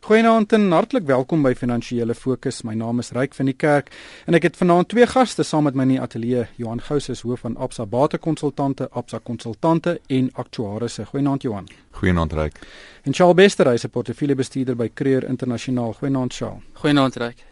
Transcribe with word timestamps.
Goeienaand 0.00 0.52
en 0.52 0.70
hartlik 0.72 1.04
welkom 1.04 1.42
by 1.44 1.50
Finansiële 1.54 2.14
Fokus. 2.16 2.62
My 2.64 2.72
naam 2.74 3.02
is 3.02 3.10
Ryk 3.12 3.34
van 3.36 3.50
die 3.50 3.54
Kerk 3.54 3.90
en 4.24 4.34
ek 4.34 4.46
het 4.48 4.56
vanaand 4.56 4.88
twee 4.88 5.04
gaste 5.06 5.44
saam 5.44 5.66
met 5.68 5.76
my 5.76 5.84
in 5.84 5.92
die 5.92 6.00
ateljee. 6.00 6.46
Johan 6.56 6.80
Gous 6.80 7.10
is 7.12 7.20
hoof 7.20 7.44
van 7.44 7.58
Absa 7.60 7.84
Batekonsultante, 7.86 8.88
Absa 8.96 9.20
Konsultante 9.20 9.98
en 10.08 10.30
Aktuarisse. 10.40 11.04
Goeienaand 11.04 11.44
Johan. 11.44 11.68
Goeienaand 12.00 12.32
Ryk. 12.32 12.56
En 13.04 13.14
Charles 13.14 13.36
Bester, 13.36 13.68
hy 13.68 13.76
is 13.76 13.84
'n 13.84 13.90
portefeuljebestuurder 13.90 14.76
by 14.76 14.88
Creer 14.94 15.28
Internasionaal. 15.28 15.92
Goeienaand 15.92 16.34
Charles. 16.34 16.62
Goeienaand 16.72 17.16
Ryk. 17.16 17.44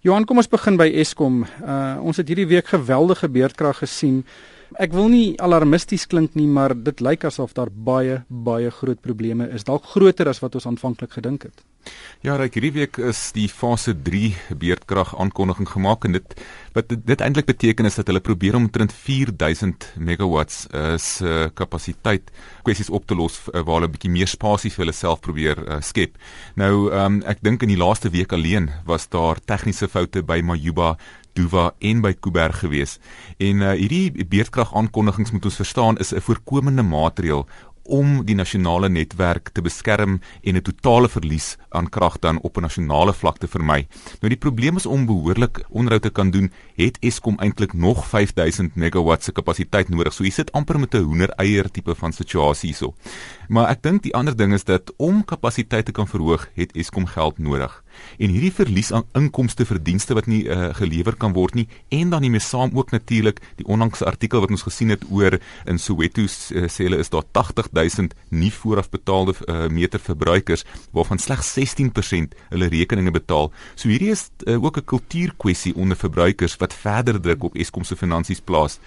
Johan, 0.00 0.24
kom 0.24 0.36
ons 0.36 0.48
begin 0.48 0.76
by 0.76 0.86
Eskom. 0.94 1.44
Uh 1.64 1.98
ons 2.00 2.16
het 2.16 2.28
hierdie 2.28 2.46
week 2.46 2.66
geweldige 2.66 3.28
beerdkrag 3.28 3.78
gesien. 3.78 4.24
Ek 4.74 4.90
wil 4.92 5.06
nie 5.12 5.36
alarmisties 5.38 6.08
klink 6.10 6.34
nie, 6.34 6.48
maar 6.50 6.74
dit 6.74 7.00
lyk 7.00 7.28
asof 7.28 7.54
daar 7.54 7.70
baie 7.70 8.24
baie 8.28 8.70
groot 8.74 8.98
probleme 9.00 9.46
is, 9.54 9.64
dalk 9.64 9.86
groter 9.94 10.28
as 10.28 10.42
wat 10.42 10.58
ons 10.58 10.66
aanvanklik 10.66 11.14
gedink 11.20 11.46
het. 11.46 11.62
Ja, 12.24 12.34
reg 12.34 12.56
hierdie 12.56 12.72
week 12.74 12.98
is 12.98 13.20
die 13.36 13.46
fase 13.46 13.92
3 13.94 14.32
beerdkrag 14.58 15.12
aankondiging 15.14 15.68
gemaak 15.70 16.06
en 16.08 16.16
dit 16.16 16.32
wat 16.74 16.88
dit, 16.90 17.02
dit 17.06 17.22
eintlik 17.22 17.46
beteken 17.46 17.86
is 17.86 17.98
dat 18.00 18.10
hulle 18.10 18.22
probeer 18.24 18.56
om 18.58 18.66
omtrent 18.66 18.90
4000 18.92 19.86
megawatts 19.94 20.64
is 20.96 21.06
uh, 21.22 21.46
kapasiteit 21.54 22.32
kwessies 22.66 22.90
op 22.90 23.06
te 23.06 23.14
los 23.14 23.38
uh, 23.46 23.60
waar 23.60 23.78
hulle 23.78 23.90
'n 23.92 23.94
bietjie 23.94 24.10
meer 24.10 24.30
spasie 24.32 24.72
vir 24.74 24.84
hulle 24.84 24.96
self 24.96 25.20
probeer 25.20 25.62
uh, 25.62 25.78
skep. 25.80 26.18
Nou, 26.56 26.90
um, 26.90 27.22
ek 27.22 27.44
dink 27.46 27.62
in 27.62 27.70
die 27.70 27.78
laaste 27.78 28.10
week 28.10 28.32
alleen 28.32 28.70
was 28.84 29.06
daar 29.08 29.38
tegniese 29.38 29.86
foute 29.88 30.26
by 30.26 30.40
Majuba 30.42 30.96
Duva 31.36 31.70
en 31.78 32.00
by 32.04 32.14
Kuiberg 32.16 32.62
gewees. 32.64 32.98
En 33.38 33.62
uh, 33.62 33.76
hierdie 33.76 34.24
beerdkrag 34.24 34.74
aankondigings 34.74 35.34
moet 35.36 35.44
ons 35.44 35.60
verstaan 35.62 36.00
is 36.02 36.14
'n 36.14 36.24
voorkomende 36.24 36.82
maatreel 36.82 37.46
om 37.86 38.24
die 38.26 38.34
nasionale 38.34 38.88
netwerk 38.90 39.52
te 39.54 39.62
beskerm 39.62 40.20
en 40.42 40.56
'n 40.56 40.62
totale 40.62 41.08
verlies 41.08 41.56
aan 41.70 41.88
krag 41.88 42.18
dan 42.18 42.40
op 42.40 42.56
'n 42.56 42.60
nasionale 42.60 43.12
vlak 43.12 43.38
te 43.38 43.48
vermy. 43.48 43.86
Nou 44.20 44.28
die 44.28 44.44
probleem 44.46 44.76
is 44.76 44.86
om 44.86 45.06
behoorlik 45.06 45.64
onderhoud 45.68 46.02
te 46.02 46.10
kan 46.10 46.30
doen, 46.30 46.52
het 46.76 46.98
Eskom 47.00 47.38
eintlik 47.38 47.72
nog 47.72 48.06
5000 48.08 48.74
megawatt 48.74 49.24
se 49.24 49.32
kapasiteit 49.32 49.88
nodig. 49.88 50.12
So 50.12 50.24
jy 50.24 50.30
sit 50.30 50.52
amper 50.52 50.80
met 50.80 50.94
'n 50.94 51.02
hoendereier 51.02 51.70
tipe 51.70 51.94
van 51.94 52.12
situasie 52.12 52.68
hierso. 52.68 52.94
Maar 53.48 53.68
ek 53.68 53.82
dink 53.82 54.02
die 54.02 54.14
ander 54.14 54.36
ding 54.36 54.52
is 54.52 54.64
dat 54.64 54.92
om 54.96 55.24
kapasiteit 55.24 55.84
te 55.84 55.92
kan 55.92 56.08
verhoog, 56.08 56.48
het 56.54 56.76
Eskom 56.76 57.06
geld 57.06 57.38
nodig 57.38 57.84
en 58.18 58.30
hierdie 58.30 58.52
verlies 58.52 58.92
aan 58.92 59.06
inkomste 59.14 59.64
vir 59.64 59.82
dienste 59.82 60.14
wat 60.14 60.26
nie 60.26 60.44
uh, 60.48 60.74
gelewer 60.74 61.16
kan 61.16 61.32
word 61.32 61.54
nie 61.54 61.68
en 61.88 62.10
dan 62.10 62.22
hiermee 62.22 62.40
saam 62.40 62.70
ook 62.76 62.90
natuurlik 62.90 63.40
die 63.56 63.66
onlangse 63.66 64.04
artikel 64.04 64.40
wat 64.40 64.50
ons 64.50 64.66
gesien 64.66 64.90
het 64.94 65.04
oor 65.10 65.38
in 65.66 65.78
Soweto 65.78 66.22
uh, 66.26 66.66
sê 66.68 66.86
hulle 66.86 67.00
is 67.02 67.10
daar 67.12 67.24
80000 67.32 68.14
nie 68.30 68.52
voorafbetaalde 68.52 69.34
uh, 69.46 69.66
meter 69.68 70.00
verbruikers 70.00 70.64
waarvan 70.96 71.18
slegs 71.18 71.52
16% 71.56 72.34
hulle 72.50 72.68
rekeninge 72.72 73.12
betaal. 73.14 73.50
So 73.74 73.88
hierdie 73.88 74.12
is 74.14 74.28
uh, 74.46 74.62
ook 74.62 74.78
'n 74.78 74.84
kultuurkwessie 74.84 75.74
onder 75.74 75.96
verbruikers 75.96 76.56
wat 76.56 76.74
verder 76.74 77.20
druk 77.20 77.44
op 77.44 77.56
Eskom 77.56 77.84
se 77.84 77.96
finansies 77.96 78.40
plaas. 78.40 78.78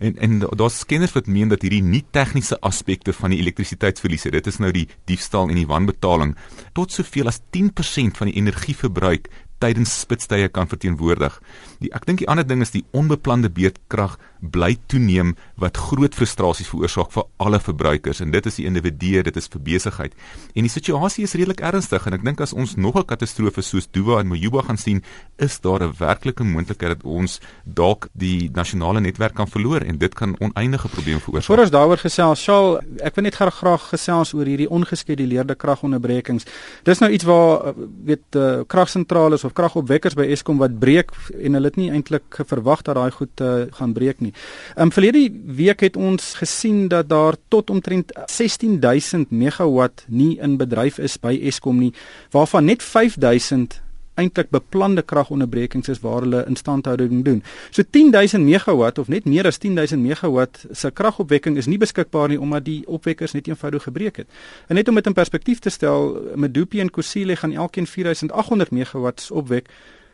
En 0.00 0.16
en 0.18 0.38
daar's 0.38 0.84
kenners 0.86 1.12
wat 1.12 1.26
meen 1.26 1.48
dat 1.48 1.62
hierdie 1.62 1.82
nie 1.82 2.04
tegniese 2.10 2.60
aspekte 2.60 3.12
van 3.12 3.30
die 3.30 3.38
elektrisiteitsverliese, 3.38 4.30
dit 4.30 4.46
is 4.46 4.58
nou 4.58 4.72
die 4.72 4.88
diefstal 5.04 5.48
en 5.48 5.54
die 5.54 5.66
wanbetaling, 5.66 6.36
tot 6.72 6.92
soveel 6.92 7.26
as 7.26 7.40
10% 7.56 8.16
van 8.16 8.26
die 8.26 8.36
energie 8.36 8.57
energieverbruik 8.58 9.28
tydens 9.62 10.00
spitstye 10.02 10.48
kan 10.50 10.68
verteenwoordig. 10.70 11.34
Die 11.82 11.92
ek 11.94 12.06
dink 12.06 12.18
die 12.18 12.28
ander 12.28 12.46
ding 12.46 12.62
is 12.64 12.74
die 12.74 12.84
onbeplande 12.96 13.50
beerdkrag 13.50 14.18
bly 14.40 14.76
toeneem 14.90 15.34
wat 15.58 15.78
groot 15.88 16.14
frustrasies 16.14 16.68
veroorsaak 16.70 17.10
vir 17.14 17.26
alle 17.42 17.58
verbruikers 17.62 18.22
en 18.22 18.30
dit 18.34 18.46
is 18.46 18.58
die 18.60 18.66
individue, 18.70 19.22
dit 19.26 19.36
is 19.36 19.50
vir 19.50 19.62
besigheid. 19.66 20.14
En 20.54 20.66
die 20.66 20.72
situasie 20.72 21.26
is 21.26 21.34
redelik 21.38 21.62
ernstig 21.66 22.06
en 22.06 22.14
ek 22.18 22.24
dink 22.26 22.42
as 22.42 22.54
ons 22.54 22.76
nog 22.76 22.96
'n 22.96 23.06
katastrofe 23.06 23.62
soos 23.62 23.88
Duwa 23.90 24.20
en 24.20 24.28
Mojuba 24.28 24.62
gaan 24.62 24.78
sien, 24.78 25.02
is 25.38 25.60
daar 25.60 25.82
'n 25.82 25.94
werklike 25.98 26.44
moontlikheid 26.44 26.98
dat 26.98 27.04
ons 27.04 27.40
dalk 27.64 28.08
die 28.12 28.50
nasionale 28.54 29.00
netwerk 29.00 29.34
kan 29.34 29.48
verloor 29.48 29.82
en 29.82 29.98
dit 29.98 30.14
kan 30.14 30.36
oneindige 30.38 30.88
probleme 30.88 31.20
veroorsaak. 31.20 31.46
Voordat 31.46 31.66
ons 31.66 31.76
daaroor 31.78 31.98
gesels, 31.98 32.44
sal 32.44 32.80
ek 33.02 33.14
wil 33.14 33.24
net 33.24 33.34
graag 33.34 33.88
gesels 33.88 34.34
oor 34.34 34.46
hierdie 34.46 34.70
ongeskeduleerde 34.70 35.54
kragonderbrekings. 35.54 36.44
Dis 36.84 36.98
nou 36.98 37.10
iets 37.10 37.24
waar 37.24 37.74
weet 38.04 38.36
uh, 38.36 38.60
kragsentrale 38.66 39.38
of 39.44 39.52
kragopwekkers 39.52 40.14
by 40.14 40.26
Eskom 40.26 40.58
wat 40.58 40.78
breek 40.78 41.10
en 41.44 41.52
hulle 41.54 41.67
het 41.68 41.76
nie 41.80 41.90
eintlik 41.92 42.40
verwag 42.50 42.82
dat 42.86 42.98
daai 42.98 43.10
goed 43.14 43.42
uh, 43.44 43.68
gaan 43.78 43.92
breek 43.96 44.22
nie. 44.24 44.32
Ehm 44.74 44.88
um, 44.88 44.92
verlede 44.92 45.28
week 45.58 45.84
het 45.84 45.96
ons 45.96 46.34
gesien 46.40 46.88
dat 46.88 47.08
daar 47.08 47.36
tot 47.48 47.70
omtrent 47.70 48.12
16000 48.26 49.30
megawatt 49.30 50.04
nie 50.08 50.38
in 50.40 50.56
bedryf 50.56 50.98
is 50.98 51.18
by 51.20 51.36
Eskom 51.42 51.78
nie, 51.78 51.92
waarvan 52.30 52.64
net 52.64 52.82
5000 52.82 53.80
eintlik 54.18 54.50
beplande 54.50 55.02
kragonderbrekings 55.02 55.88
is 55.92 56.00
waar 56.02 56.24
hulle 56.26 56.44
instandhouding 56.50 57.22
doen. 57.24 57.42
So 57.70 57.82
10000 57.90 58.44
megawatt 58.44 58.98
of 58.98 59.08
net 59.08 59.24
meer 59.24 59.46
as 59.46 59.60
10000 59.62 60.02
megawatt 60.02 60.64
se 60.72 60.90
kragopwekking 60.90 61.56
is 61.56 61.70
nie 61.70 61.78
beskikbaar 61.78 62.32
nie 62.32 62.40
omdat 62.40 62.66
die 62.66 62.80
opwekkers 62.86 63.36
net 63.36 63.48
eenvoudig 63.48 63.86
gebreek 63.88 64.22
het. 64.24 64.40
En 64.66 64.78
net 64.78 64.88
om 64.88 64.98
dit 64.98 65.06
in 65.06 65.16
perspektief 65.16 65.62
te 65.62 65.70
stel, 65.70 66.16
Medupi 66.34 66.82
en 66.82 66.90
Kusile 66.90 67.36
gaan 67.36 67.54
elkeen 67.54 67.86
4800 67.86 68.74
megawatts 68.74 69.30
opwek. 69.30 69.70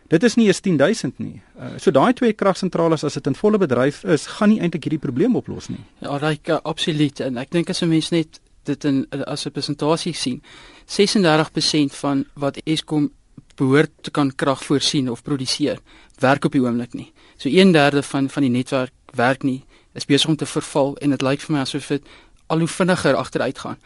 Dit 0.08 0.22
is 0.22 0.34
nie 0.34 0.46
eens 0.46 0.60
10000 0.60 1.18
nie. 1.18 1.40
Uh, 1.56 1.74
so 1.80 1.90
daai 1.90 2.12
twee 2.12 2.32
kragsentrale 2.32 2.94
as 2.94 3.16
dit 3.16 3.26
in 3.26 3.34
volle 3.34 3.58
bedryf 3.58 4.02
is, 4.04 4.26
gaan 4.36 4.52
nie 4.52 4.60
eintlik 4.60 4.84
hierdie 4.84 5.00
probleem 5.00 5.36
oplos 5.36 5.70
nie. 5.72 5.80
Ja, 6.04 6.18
reg 6.20 6.50
absoluut 6.62 7.20
en 7.24 7.40
ek 7.40 7.50
dink 7.50 7.70
as 7.70 7.82
'n 7.82 7.88
mens 7.88 8.10
net 8.10 8.40
dit 8.64 8.84
in 8.84 9.06
as 9.10 9.46
'n 9.46 9.50
presentasie 9.50 10.14
sien, 10.14 10.42
36% 10.86 11.94
van 11.94 12.24
wat 12.34 12.60
Eskom 12.64 13.10
behoort 13.56 13.90
te 14.00 14.10
kan 14.10 14.34
krag 14.34 14.64
voorsien 14.64 15.10
of 15.10 15.22
produseer 15.22 15.78
werk 16.18 16.44
op 16.44 16.52
die 16.52 16.62
oomblik 16.62 16.94
nie. 16.94 17.12
So 17.36 17.48
1/3 17.48 18.02
van 18.02 18.28
van 18.28 18.42
die 18.42 18.50
netwerk 18.50 18.92
werk 19.14 19.42
nie, 19.42 19.64
is 19.94 20.04
besig 20.04 20.28
om 20.28 20.36
te 20.36 20.46
verval 20.46 20.96
en 20.96 21.10
dit 21.10 21.22
lyk 21.22 21.40
vir 21.40 21.52
my 21.54 21.60
asof 21.60 21.88
dit 21.88 22.02
al 22.46 22.58
hoe 22.58 22.68
vinniger 22.68 23.14
agteruit 23.14 23.58
gaan. 23.58 23.76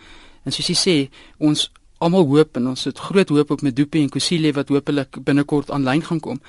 En 0.45 0.53
soos 0.53 0.67
jy 0.67 0.75
sê, 0.75 1.11
ons 1.39 1.71
almal 1.99 2.27
hoop 2.27 2.57
en 2.57 2.69
ons 2.73 2.85
het 2.85 2.99
groot 2.99 3.29
hoop 3.29 3.51
op 3.51 3.63
Medupi 3.63 4.03
en 4.03 4.09
Kusile 4.09 4.53
wat 4.53 4.69
hopelik 4.69 5.19
binnekort 5.25 5.71
aanlyn 5.71 6.03
gaan 6.03 6.21
kom. 6.21 6.41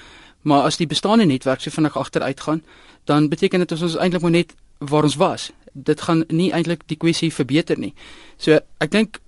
Maar 0.41 0.69
as 0.69 0.77
die 0.77 0.87
bestaande 0.87 1.25
netwerk 1.25 1.61
so 1.61 1.71
vinnig 1.73 1.97
agteruit 1.97 2.41
gaan, 2.41 2.61
dan 3.05 3.29
beteken 3.29 3.59
dit 3.59 3.71
ons 3.71 3.81
is 3.81 3.95
eintlik 3.95 4.21
maar 4.21 4.31
net 4.31 4.53
waar 4.77 5.03
ons 5.03 5.15
was. 5.15 5.49
Dit 5.73 6.01
gaan 6.01 6.23
nie 6.27 6.51
eintlik 6.53 6.85
die 6.87 6.97
kwessie 6.97 7.33
verbeter 7.33 7.79
nie. 7.79 7.93
So 8.37 8.59
ek 8.79 8.91
dink 8.91 9.19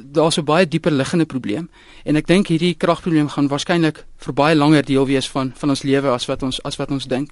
daar's 0.00 0.38
'n 0.38 0.44
baie 0.44 0.68
dieper 0.68 0.92
liggende 0.92 1.26
probleem 1.26 1.68
en 2.04 2.16
ek 2.16 2.26
dink 2.26 2.46
hierdie 2.46 2.74
kragprobleem 2.74 3.28
gaan 3.28 3.48
waarskynlik 3.48 4.04
vir 4.16 4.34
baie 4.34 4.56
langer 4.56 4.84
deel 4.84 5.06
wees 5.06 5.28
van 5.28 5.52
van 5.54 5.68
ons 5.68 5.82
lewe 5.82 6.08
as 6.08 6.26
wat 6.26 6.42
ons 6.42 6.62
as 6.62 6.76
wat 6.76 6.90
ons 6.90 7.06
dink. 7.06 7.30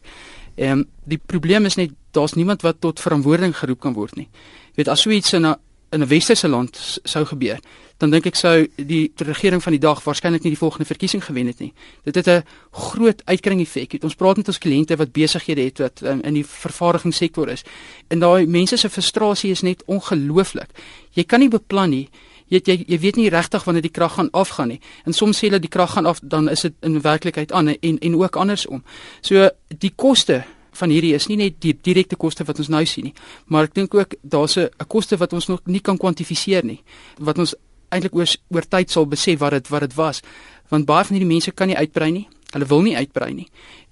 Ehm 0.57 0.83
die 1.05 1.21
probleem 1.27 1.65
is 1.65 1.77
net 1.77 1.91
daar's 2.13 2.35
niemand 2.35 2.63
wat 2.63 2.81
tot 2.81 3.01
verantwoording 3.01 3.57
geroep 3.57 3.81
kan 3.81 3.93
word 3.93 4.17
nie. 4.17 4.29
Jy 4.75 4.77
weet 4.77 4.89
as 4.89 5.01
so 5.01 5.11
iets 5.11 5.33
in 5.33 5.47
'n 5.47 5.57
in 5.91 6.03
'n 6.03 6.07
westerse 6.07 6.49
land 6.49 7.01
sou 7.05 7.25
gebeur, 7.25 7.59
dan 7.97 8.11
dink 8.11 8.27
ek 8.27 8.35
sou 8.35 8.69
die 8.77 9.13
regering 9.17 9.63
van 9.63 9.73
die 9.73 9.81
dag 9.81 10.03
waarskynlik 10.05 10.43
nie 10.43 10.51
die 10.51 10.59
volgende 10.59 10.85
verkiesing 10.85 11.25
gewen 11.25 11.47
het 11.47 11.59
nie. 11.59 11.73
Dit 12.05 12.15
het 12.15 12.27
'n 12.29 12.45
groot 12.71 13.23
uitkring 13.25 13.61
effek. 13.61 14.03
Ons 14.03 14.15
praat 14.15 14.37
met 14.37 14.49
ons 14.49 14.59
kliënte 14.59 14.97
wat 14.97 15.13
besighede 15.13 15.61
het 15.61 15.79
wat 15.79 16.01
um, 16.03 16.21
in 16.23 16.35
die 16.35 16.47
vervaardigingssektor 16.47 17.49
is. 17.49 17.65
En 18.09 18.19
daai 18.19 18.47
mense 18.47 18.77
se 18.77 18.91
frustrasie 18.91 19.51
is 19.51 19.63
net 19.63 19.83
ongelooflik. 19.87 20.69
Jy 21.11 21.25
kan 21.25 21.41
nie 21.41 21.49
beplan 21.49 21.91
nie 21.91 22.09
jy 22.49 22.61
jy, 22.65 22.77
jy 22.89 22.99
weet 23.03 23.17
nie 23.17 23.31
regtig 23.33 23.65
wanneer 23.65 23.85
die 23.85 23.93
krag 23.93 24.17
gaan 24.17 24.31
afgaan 24.37 24.73
nie. 24.75 24.81
En 25.05 25.17
soms 25.17 25.39
sê 25.39 25.49
hulle 25.49 25.61
die 25.61 25.73
krag 25.73 25.93
gaan 25.97 26.07
af, 26.07 26.21
dan 26.23 26.49
is 26.49 26.65
dit 26.67 26.75
in 26.87 27.01
werklikheid 27.05 27.53
aan 27.53 27.75
en 27.75 27.99
en 27.99 28.17
ook 28.17 28.37
andersom. 28.37 28.83
So 29.21 29.49
die 29.69 29.93
koste 29.97 30.45
van 30.79 30.91
hierdie 30.95 31.15
is 31.15 31.29
nie 31.29 31.37
net 31.37 31.61
die 31.65 31.75
direkte 31.75 32.17
koste 32.17 32.47
wat 32.49 32.59
ons 32.63 32.71
nou 32.73 32.85
sien 32.87 33.11
nie, 33.11 33.15
maar 33.47 33.69
ek 33.69 33.75
dink 33.75 33.95
ook 33.95 34.15
daar's 34.23 34.57
'n 34.59 34.71
koste 34.87 35.17
wat 35.17 35.33
ons 35.33 35.49
nog 35.49 35.61
nie 35.67 35.81
kan 35.81 35.99
kwantifiseer 35.99 36.65
nie, 36.65 36.83
wat 37.19 37.39
ons 37.39 37.55
eintlik 37.91 38.15
oor 38.15 38.29
oor 38.55 38.67
tyd 38.69 38.91
sal 38.91 39.07
besef 39.07 39.41
wat 39.41 39.57
dit 39.57 39.69
wat 39.69 39.81
dit 39.81 39.95
was. 39.95 40.23
Want 40.69 40.87
baie 40.89 41.05
van 41.05 41.17
hierdie 41.17 41.33
mense 41.33 41.53
kan 41.53 41.71
nie 41.71 41.77
uitbrei 41.77 42.11
nie. 42.13 42.27
Hulle 42.49 42.65
wil 42.65 42.81
nie 42.81 42.95
uitbrei 42.97 43.35
nie. 43.37 43.47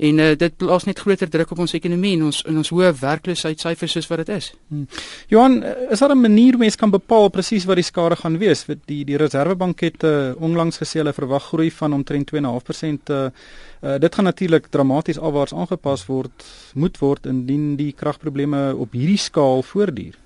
En 0.08 0.20
uh, 0.22 0.30
dit 0.38 0.54
plaas 0.56 0.86
net 0.88 1.00
groter 1.04 1.28
druk 1.28 1.50
op 1.52 1.58
ons 1.66 1.74
ekonomie 1.76 2.14
en 2.16 2.22
ons 2.30 2.38
in 2.48 2.56
ons 2.56 2.70
hoë 2.72 2.94
werkloosheidsyfers 3.02 3.96
soos 3.98 4.08
wat 4.08 4.22
dit 4.24 4.32
is. 4.32 4.48
Hmm. 4.72 4.86
Johan, 5.28 5.58
is 5.92 6.00
daar 6.00 6.14
'n 6.14 6.20
manier 6.20 6.56
hoe 6.56 6.64
mens 6.64 6.76
kan 6.76 6.90
bepaal 6.90 7.28
presies 7.28 7.66
wat 7.68 7.76
die 7.76 7.84
skade 7.84 8.16
gaan 8.16 8.38
wees? 8.38 8.64
Die 8.86 9.04
die 9.04 9.16
Reserwebank 9.16 9.80
het 9.80 10.04
uh, 10.04 10.32
onlangs 10.40 10.78
gesê 10.78 11.04
hulle 11.04 11.12
verwag 11.12 11.44
groei 11.52 11.70
van 11.70 11.92
omtrent 11.92 12.32
2.5%. 12.32 13.10
Uh, 13.10 13.28
uh, 13.82 13.98
dit 13.98 14.14
gaan 14.14 14.24
natuurlik 14.24 14.66
dramaties 14.70 15.18
afwaarts 15.18 15.52
aangepas 15.52 16.06
word, 16.06 16.44
moet 16.74 16.98
word 16.98 17.26
indien 17.26 17.76
die 17.76 17.92
kragprobleme 17.92 18.74
op 18.76 18.92
hierdie 18.92 19.18
skaal 19.18 19.62
voortduur. 19.62 20.16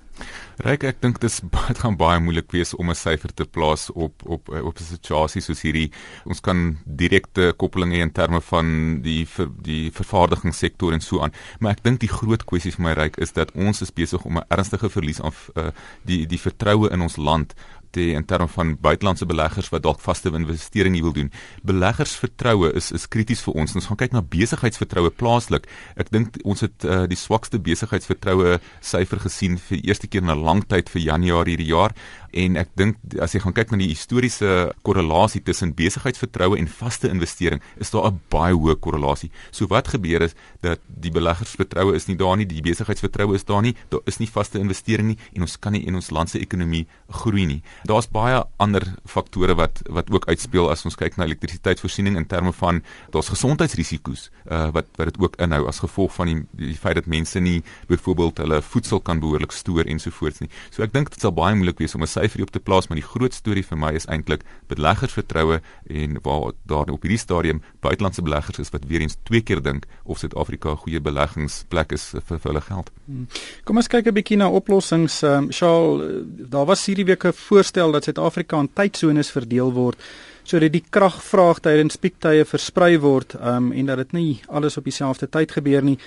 Ryk 0.65 0.83
ek 0.83 1.01
dink 1.01 1.19
dit 1.23 1.79
gaan 1.81 1.97
baie 1.97 2.19
moeilik 2.19 2.51
wees 2.51 2.73
om 2.73 2.89
'n 2.89 2.95
syfer 2.95 3.33
te 3.33 3.45
plaas 3.45 3.89
op 3.91 4.23
op 4.25 4.49
eh, 4.49 4.63
op 4.65 4.79
'n 4.79 4.83
situasie 4.83 5.41
soos 5.41 5.61
hierdie. 5.61 5.91
Ons 6.25 6.39
kan 6.41 6.77
direkte 6.85 7.53
koppelinge 7.57 7.97
in 7.97 8.11
terme 8.11 8.41
van 8.41 9.01
die 9.01 9.25
ver, 9.25 9.49
die 9.61 9.91
vervaardigingssektor 9.91 10.93
en 10.93 11.01
so 11.01 11.21
aan, 11.21 11.33
maar 11.59 11.71
ek 11.71 11.83
dink 11.83 11.99
die 11.99 12.11
groot 12.11 12.45
kwessie 12.45 12.71
vir 12.71 12.83
my 12.83 12.93
ryk 12.93 13.17
is 13.17 13.33
dat 13.33 13.51
ons 13.55 13.81
is 13.81 13.91
besig 13.91 14.25
om 14.25 14.37
'n 14.37 14.45
ernstige 14.49 14.89
verlies 14.89 15.21
af 15.21 15.49
uh, 15.55 15.71
die 16.03 16.25
die 16.27 16.39
vertroue 16.39 16.89
in 16.91 17.01
ons 17.01 17.17
land 17.17 17.53
hê 17.97 18.11
in 18.15 18.25
terme 18.25 18.47
van 18.47 18.75
buitelandse 18.81 19.25
beleggers 19.25 19.69
wat 19.71 19.83
dalk 19.83 20.01
vaste 20.01 20.31
investering 20.31 20.95
hier 20.95 21.03
wil 21.03 21.15
doen. 21.15 21.31
Beleggersvertroue 21.63 22.71
is 22.73 22.91
is 22.91 23.07
krities 23.07 23.41
vir 23.45 23.53
ons. 23.53 23.75
Ons 23.75 23.89
gaan 23.89 23.99
kyk 23.99 24.13
na 24.13 24.21
besigheidsvertroue 24.21 25.11
plaaslik. 25.11 25.67
Ek 25.95 26.11
dink 26.11 26.39
ons 26.43 26.61
het 26.61 26.85
uh, 26.85 27.05
die 27.07 27.19
swakste 27.19 27.59
besigheidsvertroue 27.59 28.59
syfer 28.81 29.19
gesien 29.19 29.57
vir 29.57 29.81
eerste 29.83 30.07
keer 30.07 30.21
in 30.23 30.31
'n 30.31 30.43
lang 30.43 30.63
tyd 30.67 30.89
vir 30.89 31.01
Januarie 31.01 31.55
hierdie 31.55 31.71
jaar 31.73 31.95
en 32.33 32.57
ek 32.61 32.69
dink 32.79 32.97
as 33.19 33.33
jy 33.35 33.41
gaan 33.43 33.53
kyk 33.53 33.71
na 33.71 33.77
die 33.81 33.91
historiese 33.91 34.71
korrelasie 34.87 35.41
tussen 35.43 35.73
besigheidsvertroue 35.75 36.57
en 36.57 36.67
vaste 36.67 37.09
investering, 37.09 37.61
is 37.77 37.91
daar 37.91 38.11
'n 38.11 38.21
baie 38.29 38.53
hoë 38.53 38.79
korrelasie. 38.79 39.31
So 39.51 39.67
wat 39.67 39.87
gebeur 39.87 40.21
is 40.21 40.35
dat 40.61 40.79
die 40.87 41.11
beleggersvertroue 41.11 41.95
is 41.95 42.07
nie 42.07 42.15
daar 42.15 42.37
nie, 42.37 42.45
die 42.45 42.61
besigheidsvertroue 42.61 43.35
is 43.35 43.45
daar 43.45 43.61
nie, 43.61 43.75
daar 43.89 44.01
is 44.05 44.19
nie 44.19 44.27
vaste 44.27 44.59
investering 44.59 45.07
nie 45.07 45.17
en 45.35 45.41
ons 45.41 45.57
kan 45.59 45.71
nie 45.71 45.85
in 45.85 45.95
ons 45.95 46.11
land 46.11 46.29
se 46.29 46.39
ekonomie 46.39 46.87
groei 47.09 47.45
nie. 47.45 47.61
Daar's 47.83 48.07
baie 48.07 48.43
ander 48.57 48.83
faktore 49.05 49.55
wat 49.55 49.81
wat 49.89 50.11
ook 50.11 50.27
uitspeel 50.27 50.69
as 50.69 50.85
ons 50.85 50.95
kyk 50.95 51.17
na 51.17 51.25
elektrisiteitsvoorsiening 51.25 52.17
in 52.17 52.25
terme 52.25 52.53
van 52.53 52.81
daar's 53.11 53.29
gesondheidsrisiko's 53.29 54.29
uh, 54.49 54.69
wat 54.71 54.87
wat 54.97 55.11
dit 55.11 55.19
ook 55.19 55.35
inhou 55.41 55.67
as 55.67 55.79
gevolg 55.79 56.13
van 56.13 56.31
die 56.31 56.39
die 56.71 56.77
feit 56.77 56.95
dat 56.95 57.05
mense 57.05 57.39
nie 57.39 57.63
byvoorbeeld 57.87 58.37
hulle 58.43 58.61
voedsel 58.61 58.99
kan 58.99 59.19
behoorlik 59.19 59.51
stoor 59.51 59.85
ensovoorts 59.85 60.39
nie. 60.39 60.49
So 60.69 60.83
ek 60.83 60.93
dink 60.93 61.11
dit 61.13 61.21
sal 61.21 61.33
baie 61.35 61.55
moeilik 61.55 61.79
wees 61.81 61.95
om 61.95 62.03
'n 62.03 62.07
syfer 62.21 62.45
op 62.45 62.51
te 62.51 62.59
plaas, 62.59 62.87
maar 62.87 62.99
die 62.99 63.05
groot 63.05 63.33
storie 63.33 63.63
vir 63.65 63.77
my 63.77 63.91
is 63.97 64.07
eintlik 64.11 64.43
beleggersvertroue 64.71 65.59
en 65.89 66.17
waar 66.25 66.51
daar 66.69 66.89
op 66.91 67.05
hierdie 67.05 67.19
stadium 67.19 67.61
buitelandse 67.81 68.21
beleggers 68.21 68.59
is 68.59 68.71
wat 68.73 68.85
weer 68.89 69.01
eens 69.01 69.17
twee 69.23 69.41
keer 69.41 69.61
dink 69.61 69.87
of 70.03 70.19
Suid-Afrika 70.19 70.71
'n 70.71 70.83
goeie 70.83 70.99
beleggingsplek 70.99 71.91
is 71.91 72.13
vir, 72.27 72.39
vir 72.39 72.51
hulle 72.51 72.61
geld. 72.61 72.91
Hmm. 73.05 73.27
Kom 73.63 73.77
ons 73.77 73.87
kyk 73.87 74.07
'n 74.07 74.13
bietjie 74.13 74.37
na 74.37 74.49
oplossings. 74.49 75.23
Um, 75.23 75.51
Charles, 75.51 76.25
daar 76.49 76.65
was 76.65 76.85
hierdie 76.85 77.05
week 77.05 77.25
'n 77.25 77.33
voorstel 77.33 77.91
dat 77.91 78.03
Suid-Afrika 78.03 78.59
in 78.59 78.69
tydsones 78.73 79.31
verdeel 79.31 79.73
word 79.73 79.97
sodat 80.43 80.71
die 80.73 80.83
kragvraag 80.89 81.59
tydens 81.59 81.97
piektye 81.97 82.45
versprei 82.45 82.97
word 82.99 83.35
um, 83.35 83.71
en 83.71 83.85
dat 83.85 83.97
dit 83.97 84.11
nie 84.11 84.41
alles 84.47 84.77
op 84.77 84.83
dieselfde 84.83 85.29
tyd 85.29 85.51
gebeur 85.51 85.83
nie. 85.83 85.97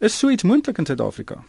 Is 0.00 0.18
so 0.18 0.28
iets 0.28 0.42
moontlik 0.42 0.78
in 0.78 0.86
Suid-Afrika? 0.86 1.44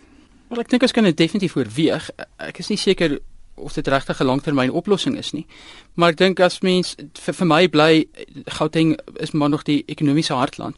Wel 0.49 0.61
ek 0.61 0.69
dink 0.69 0.83
ons 0.85 0.93
kan 0.93 1.03
dit 1.03 1.17
definitief 1.17 1.55
oorweeg. 1.57 2.09
Ek 2.37 2.59
is 2.59 2.69
nie 2.69 2.77
seker 2.77 3.17
of 3.55 3.73
dit 3.73 3.87
regtig 3.87 4.19
'n 4.19 4.25
langtermyn 4.25 4.71
oplossing 4.71 5.17
is 5.17 5.31
nie. 5.31 5.45
Maar 5.93 6.09
ek 6.09 6.17
dink 6.17 6.39
as 6.39 6.59
mens 6.59 6.95
vir, 7.13 7.33
vir 7.33 7.47
my 7.47 7.67
bly 7.67 8.07
Gauteng 8.45 8.99
is 9.19 9.31
maar 9.31 9.49
nog 9.49 9.63
die 9.63 9.83
ekonomiese 9.85 10.33
hartland. 10.33 10.75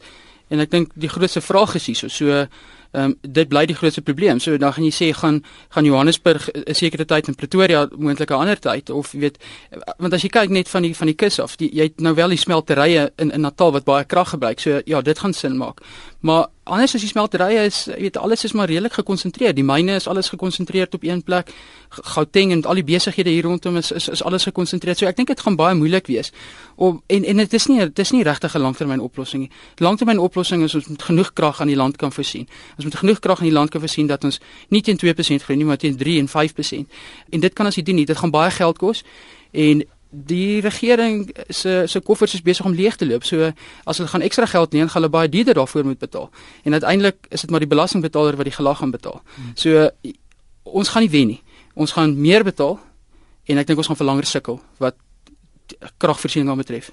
En 0.48 0.60
ek 0.60 0.72
dink 0.72 0.92
die 0.96 1.10
grootste 1.10 1.42
vraag 1.42 1.76
is 1.76 1.86
hierso. 1.86 2.08
So 2.08 2.48
ehm 2.92 3.04
um, 3.04 3.16
dit 3.22 3.48
bly 3.48 3.66
die 3.68 3.76
grootste 3.76 4.02
probleem. 4.02 4.40
So 4.40 4.58
dan 4.58 4.74
gaan 4.74 4.86
jy 4.86 4.94
sê 4.96 5.08
gaan 5.14 5.44
gaan 5.70 5.86
Johannesburg 5.86 6.50
'n 6.52 6.74
sekere 6.74 7.06
tyd 7.06 7.28
en 7.28 7.36
Pretoria 7.36 7.88
moontlik 7.98 8.30
'n 8.32 8.34
ander 8.34 8.60
tyd 8.60 8.90
of 8.90 9.12
weet 9.12 9.38
want 9.98 10.14
as 10.14 10.22
jy 10.22 10.30
kyk 10.30 10.50
net 10.50 10.70
van 10.70 10.82
die 10.82 10.96
van 10.96 11.08
die 11.08 11.16
kus 11.16 11.40
af, 11.40 11.56
die, 11.56 11.70
jy 11.76 11.84
het 11.84 12.00
nou 12.00 12.16
wel 12.16 12.30
die 12.30 12.38
smelterye 12.38 13.12
in 13.18 13.32
in 13.32 13.42
Natal 13.42 13.72
wat 13.72 13.84
baie 13.84 14.06
krag 14.06 14.30
gebruik. 14.30 14.60
So 14.60 14.82
ja, 14.86 15.02
dit 15.02 15.20
gaan 15.20 15.34
sin 15.34 15.58
maak. 15.58 15.82
Maar 16.20 16.48
anders 16.64 16.96
as 16.96 17.04
die 17.04 17.10
smelterye 17.10 17.66
is, 17.68 17.84
jy 17.86 17.98
weet 18.08 18.18
alles 18.18 18.44
is 18.44 18.54
maar 18.58 18.68
redelik 18.68 18.94
gekonsentreer. 18.98 19.54
Die 19.56 19.64
myne 19.64 19.96
is 20.00 20.08
alles 20.08 20.30
gekonsentreer 20.30 20.88
op 20.92 21.04
een 21.04 21.22
plek. 21.24 21.52
Gauteng 21.90 22.52
en 22.52 22.64
al 22.66 22.80
die 22.82 22.84
besighede 22.84 23.30
hier 23.30 23.44
rondom 23.44 23.78
is 23.78 23.92
is, 23.92 24.08
is 24.08 24.24
alles 24.24 24.44
gekonsentreer. 24.50 24.98
So 24.98 25.06
ek 25.06 25.16
dink 25.16 25.30
dit 25.30 25.40
gaan 25.46 25.56
baie 25.56 25.76
moeilik 25.78 26.08
wees. 26.08 26.32
Om 26.76 27.04
en 27.08 27.24
en 27.24 27.38
dit 27.44 27.54
is 27.54 27.68
nie 27.70 27.80
dit 27.80 28.00
is 28.00 28.12
nie 28.12 28.24
regtig 28.24 28.56
'n 28.56 28.62
langtermyn 28.62 29.00
oplossing 29.00 29.42
nie. 29.42 29.52
Langtermyn 29.76 30.20
oplossing 30.20 30.64
is 30.64 30.76
ons 30.76 30.88
met 30.88 31.02
genoeg 31.02 31.34
krag 31.34 31.62
aan 31.62 31.68
die 31.68 31.76
land 31.76 31.98
kan 31.98 32.12
voorsien. 32.12 32.48
Ons 32.76 32.86
moet 32.86 32.96
genoeg 32.96 33.20
krag 33.20 33.40
aan 33.40 33.50
die 33.50 33.54
land 33.54 33.70
kan 33.70 33.82
voorsien 33.82 34.08
dat 34.08 34.24
ons 34.24 34.40
nie 34.70 34.82
teen 34.82 34.98
2% 34.98 35.44
groei 35.44 35.58
nie, 35.58 35.66
maar 35.66 35.78
teen 35.78 35.98
3 35.98 36.20
en 36.20 36.28
5%. 36.28 36.88
En 37.30 37.40
dit 37.40 37.54
kan 37.54 37.66
as 37.66 37.76
jy 37.76 37.84
doen 37.84 37.96
nie, 37.96 38.06
dit 38.06 38.18
gaan 38.18 38.32
baie 38.32 38.52
geld 38.52 38.78
kos. 38.78 39.04
En 39.52 39.86
die 40.26 40.60
regering 40.62 41.30
se 41.50 41.84
se 41.86 42.00
koffers 42.00 42.34
is 42.34 42.42
besig 42.42 42.66
om 42.66 42.74
leeg 42.74 42.96
te 42.96 43.06
loop. 43.06 43.24
So 43.24 43.52
as 43.84 43.98
hulle 43.98 44.10
gaan 44.10 44.22
ekstra 44.22 44.46
geld 44.46 44.74
leen, 44.74 44.90
gaan 44.90 45.02
hulle 45.02 45.12
baie 45.14 45.30
duurder 45.30 45.54
daarvoor 45.54 45.86
moet 45.86 46.00
betaal. 46.00 46.30
En 46.64 46.74
uiteindelik 46.74 47.28
is 47.30 47.42
dit 47.42 47.50
maar 47.50 47.60
die 47.60 47.70
belastingbetaler 47.70 48.36
wat 48.36 48.46
die 48.46 48.56
gelag 48.56 48.78
gaan 48.78 48.92
betaal. 48.92 49.22
So 49.56 49.90
ons 50.64 50.90
gaan 50.90 51.02
nie 51.02 51.12
wen 51.12 51.28
nie. 51.28 51.42
Ons 51.74 51.92
gaan 51.92 52.16
meer 52.22 52.44
betaal 52.44 52.80
en 53.46 53.58
ek 53.58 53.68
dink 53.68 53.80
ons 53.80 53.88
gaan 53.88 54.00
vir 54.00 54.10
langer 54.10 54.26
sukkel 54.26 54.60
wat 54.78 54.96
kragvoorsiening 55.98 56.50
aanbetref. 56.50 56.92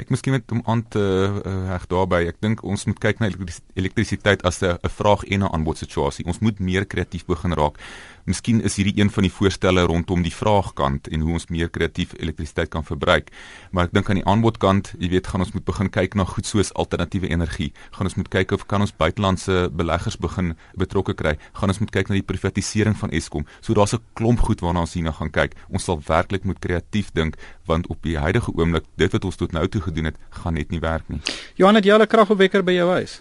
Ek 0.00 0.08
miskien 0.08 0.32
met 0.32 0.52
om 0.52 0.62
aan 0.64 0.82
te 0.88 1.02
uh, 1.44 1.80
daarby. 1.90 2.26
Ek 2.30 2.40
dink 2.40 2.62
ons 2.64 2.86
moet 2.86 2.98
kyk 2.98 3.20
na 3.20 3.30
elektrisiteit 3.74 4.42
as 4.42 4.62
'n 4.62 4.78
vraag 4.88 5.24
en 5.24 5.44
'n 5.44 5.52
aanbod 5.52 5.78
situasie. 5.78 6.26
Ons 6.26 6.40
moet 6.40 6.58
meer 6.60 6.86
kreatief 6.86 7.24
begin 7.26 7.52
raak. 7.52 7.76
Miskien 8.24 8.60
is 8.62 8.76
hierdie 8.76 9.00
een 9.00 9.10
van 9.10 9.24
die 9.26 9.32
voorstelle 9.32 9.82
rondom 9.88 10.22
die 10.22 10.34
vraagkant 10.34 11.08
en 11.08 11.20
hoe 11.20 11.32
ons 11.32 11.48
meer 11.50 11.70
kreatief 11.72 12.12
elektrisiteit 12.18 12.68
kan 12.68 12.84
verbruik. 12.84 13.30
Maar 13.72 13.88
ek 13.88 13.94
dink 13.96 14.10
aan 14.10 14.20
die 14.20 14.26
aanbodkant, 14.28 14.92
jy 14.98 15.08
weet, 15.08 15.26
gaan 15.26 15.40
ons 15.40 15.52
moet 15.56 15.64
begin 15.64 15.90
kyk 15.90 16.14
na 16.14 16.24
goed 16.24 16.46
soos 16.46 16.72
alternatiewe 16.74 17.30
energie. 17.32 17.72
Gaan 17.96 18.06
ons 18.06 18.14
moet 18.14 18.28
kyk 18.28 18.52
of 18.52 18.66
kan 18.66 18.84
ons 18.84 18.92
buitelandse 18.92 19.70
beleggers 19.72 20.18
begin 20.20 20.54
betrokke 20.78 21.14
kry. 21.14 21.36
Gaan 21.58 21.72
ons 21.72 21.80
moet 21.82 21.90
kyk 21.90 22.08
na 22.08 22.20
die 22.20 22.26
privatisering 22.26 22.96
van 23.00 23.10
Eskom. 23.10 23.46
So 23.60 23.74
daar's 23.74 23.94
'n 23.94 24.04
klomp 24.14 24.40
goed 24.40 24.60
waarna 24.60 24.80
ons 24.80 24.94
hierna 24.94 25.12
gaan 25.12 25.30
kyk. 25.30 25.56
Ons 25.68 25.84
sal 25.84 26.00
werklik 26.06 26.44
moet 26.44 26.58
kreatief 26.58 27.10
dink 27.12 27.36
want 27.70 27.88
op 27.92 28.02
die 28.06 28.18
huidige 28.18 28.52
oomblik 28.54 28.86
dit 29.00 29.16
wat 29.16 29.24
ons 29.24 29.38
tot 29.40 29.54
nou 29.56 29.66
toe 29.68 29.82
gedoen 29.86 30.10
het, 30.10 30.20
gaan 30.42 30.58
net 30.58 30.70
nie 30.74 30.82
werk 30.82 31.06
nie. 31.08 31.20
Johan 31.60 31.78
het 31.78 31.86
jy 31.86 31.94
al 31.94 32.02
'n 32.02 32.10
kragopwekker 32.10 32.64
by 32.66 32.72
jou 32.78 32.88
huis? 32.98 33.20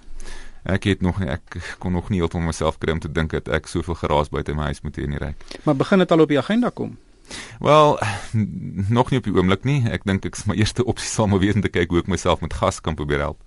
Ek 0.64 0.84
het 0.84 1.02
nog 1.02 1.20
nie 1.20 1.30
ek 1.30 1.76
kon 1.80 1.94
nog 1.96 2.10
nie 2.10 2.20
heeltemal 2.20 2.52
myself 2.52 2.78
kry 2.78 2.92
om 2.92 3.00
te 3.00 3.12
dink 3.12 3.32
dat 3.32 3.48
ek 3.48 3.68
soveel 3.68 3.96
geraas 3.96 4.30
buite 4.30 4.54
my 4.54 4.64
huis 4.72 4.82
moet 4.82 4.98
hê 4.98 5.04
in 5.04 5.16
die 5.16 5.22
ry. 5.22 5.34
Maar 5.64 5.76
begin 5.76 6.00
dit 6.00 6.12
al 6.12 6.20
op 6.20 6.28
die 6.28 6.40
agenda 6.40 6.70
kom? 6.70 6.98
Wel, 7.60 8.00
nog 8.90 9.10
nie 9.12 9.20
op 9.20 9.24
die 9.24 9.34
oomblik 9.34 9.64
nie. 9.64 9.84
Ek 9.90 10.04
dink 10.04 10.26
ek 10.26 10.40
my 10.50 10.56
eerste 10.56 10.86
opsie 10.86 11.10
sal 11.10 11.28
maar 11.28 11.40
wees 11.40 11.56
om 11.56 11.62
te 11.62 11.72
kyk 11.72 11.90
hoe 11.90 12.00
ek 12.04 12.12
myself 12.12 12.42
met 12.42 12.54
gas 12.54 12.82
kan 12.82 12.96
probeer 12.96 13.20
help. 13.20 13.42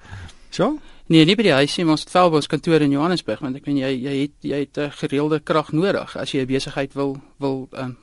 So? 0.50 0.78
Nee, 1.12 1.25
nie 1.26 1.34
by 1.37 1.44
die 1.44 1.55
huis 1.56 1.75
nie, 1.76 1.87
ons 1.90 2.05
het 2.05 2.12
Velbos 2.12 2.48
kantoor 2.48 2.84
in 2.84 2.94
Johannesburg 2.94 3.43
want 3.44 3.58
ek 3.58 3.66
weet 3.66 3.81
jy 3.82 3.90
jy 4.05 4.14
het 4.20 4.46
jy 4.46 4.60
het 4.64 4.78
'n 4.78 4.94
gereelde 5.00 5.40
krag 5.40 5.72
nodig 5.72 6.16
as 6.16 6.32
jy 6.32 6.40
'n 6.43 6.46
besigheid 6.46 6.94
wil 6.94 7.16
wil 7.38 7.69
um, 7.72 7.96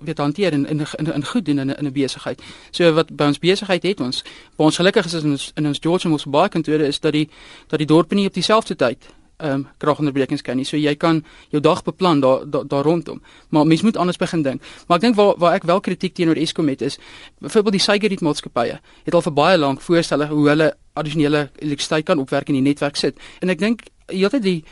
weet 0.00 0.18
hanteer 0.18 0.52
in 0.52 0.66
in 0.66 0.86
in, 0.96 1.12
in 1.12 1.24
goed 1.24 1.44
doen 1.44 1.58
in 1.58 1.76
in 1.76 1.86
'n 1.86 1.92
besigheid. 1.92 2.42
So 2.70 2.92
wat 2.92 3.16
by 3.16 3.24
ons 3.24 3.38
besigheid 3.38 3.82
het 3.82 4.00
ons, 4.00 4.24
by 4.56 4.64
ons 4.64 4.76
gelukkig 4.76 5.04
is 5.04 5.14
in 5.14 5.30
ons 5.30 5.50
in 5.54 5.66
ons 5.66 5.78
George 5.80 6.08
Moss 6.08 6.24
baie 6.24 6.48
kantore 6.48 6.86
is 6.86 7.00
dat 7.00 7.12
die 7.12 7.28
dat 7.66 7.78
die 7.78 7.86
dorpe 7.86 8.14
nie 8.14 8.26
op 8.26 8.34
dieselfde 8.34 8.76
tyd 8.76 9.08
ehm 9.40 9.52
um, 9.52 9.68
kragonderbrekings 9.78 10.42
kan 10.42 10.56
nie. 10.56 10.64
So 10.64 10.76
jy 10.76 10.94
kan 10.96 11.24
jou 11.48 11.60
dag 11.62 11.82
beplan 11.82 12.20
daar 12.20 12.50
daar 12.50 12.66
da 12.68 12.82
rondom. 12.82 13.22
Maar 13.48 13.66
mens 13.66 13.82
moet 13.82 13.96
anders 13.96 14.16
begin 14.16 14.42
dink. 14.42 14.62
Maar 14.86 14.96
ek 14.96 15.02
dink 15.02 15.16
waar 15.16 15.34
waar 15.38 15.54
ek 15.54 15.62
wel 15.62 15.80
kritiek 15.80 16.14
teenoor 16.14 16.36
Eskom 16.36 16.68
het 16.68 16.82
is 16.82 16.98
byvoorbeeld 17.38 17.72
die 17.72 17.82
Suigerriet 17.82 18.20
maatskappye 18.20 18.80
het 19.04 19.14
al 19.14 19.22
vir 19.22 19.32
baie 19.32 19.58
lank 19.58 19.80
voorstelle 19.80 20.26
hoe 20.26 20.48
hulle 20.48 20.74
addisionele 20.92 21.50
elektrisiteit 21.56 22.04
kan 22.04 22.18
opwerk 22.18 22.48
in 22.48 22.54
die 22.54 22.62
netwerk 22.62 22.96
sit. 22.96 23.16
En 23.40 23.48
ek 23.48 23.58
dink 23.58 23.82
heeltyd 24.10 24.42
die 24.42 24.64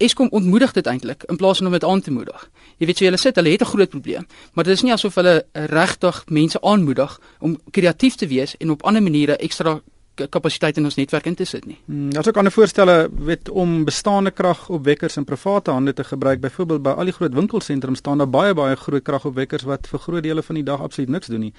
Eskom 0.00 0.30
ontmoedig 0.32 0.72
dit 0.72 0.86
eintlik 0.86 1.24
in 1.28 1.36
plaas 1.36 1.58
van 1.60 1.66
om 1.66 1.72
dit 1.76 1.84
aan 1.84 2.00
te 2.00 2.10
moedig. 2.10 2.48
Jy 2.80 2.86
weet 2.88 2.98
so 2.98 3.04
julle 3.04 3.20
sit, 3.20 3.36
hulle 3.36 3.52
het 3.52 3.60
'n 3.60 3.72
groot 3.72 3.88
probleem, 3.88 4.26
maar 4.54 4.64
dit 4.64 4.72
is 4.72 4.82
nie 4.82 4.92
asof 4.92 5.14
hulle 5.14 5.44
regtig 5.52 6.24
mense 6.28 6.60
aanmoedig 6.60 7.20
om 7.40 7.58
kreatief 7.70 8.14
te 8.14 8.26
wees 8.26 8.56
en 8.56 8.70
op 8.70 8.82
ander 8.82 9.02
maniere 9.02 9.36
ekstra 9.36 9.80
kapasiteit 10.28 10.76
in 10.76 10.84
ons 10.84 10.94
netwerk 10.94 11.26
in 11.26 11.34
te 11.34 11.44
sit 11.44 11.66
nie. 11.66 11.78
Hmm, 11.84 12.10
Daar's 12.10 12.28
ook 12.28 12.36
ander 12.36 12.52
voorstelle 12.52 13.10
weet 13.18 13.48
om 13.48 13.84
bestaande 13.84 14.30
kragopwekkers 14.30 15.16
in 15.16 15.24
private 15.24 15.70
hande 15.70 15.92
te 15.92 16.04
gebruik. 16.04 16.40
Byvoorbeeld 16.40 16.82
by 16.82 16.90
al 16.90 17.04
die 17.04 17.12
groot 17.12 17.34
winkelsentrums 17.34 17.98
staan 17.98 18.18
daar 18.18 18.30
baie 18.30 18.54
baie 18.54 18.76
groot 18.76 19.02
kragopwekkers 19.02 19.62
wat 19.62 19.86
vir 19.86 19.98
groot 19.98 20.22
dele 20.22 20.42
van 20.42 20.54
die 20.54 20.64
dag 20.64 20.80
absoluut 20.80 21.08
niks 21.10 21.26
doen 21.26 21.40
nie 21.40 21.54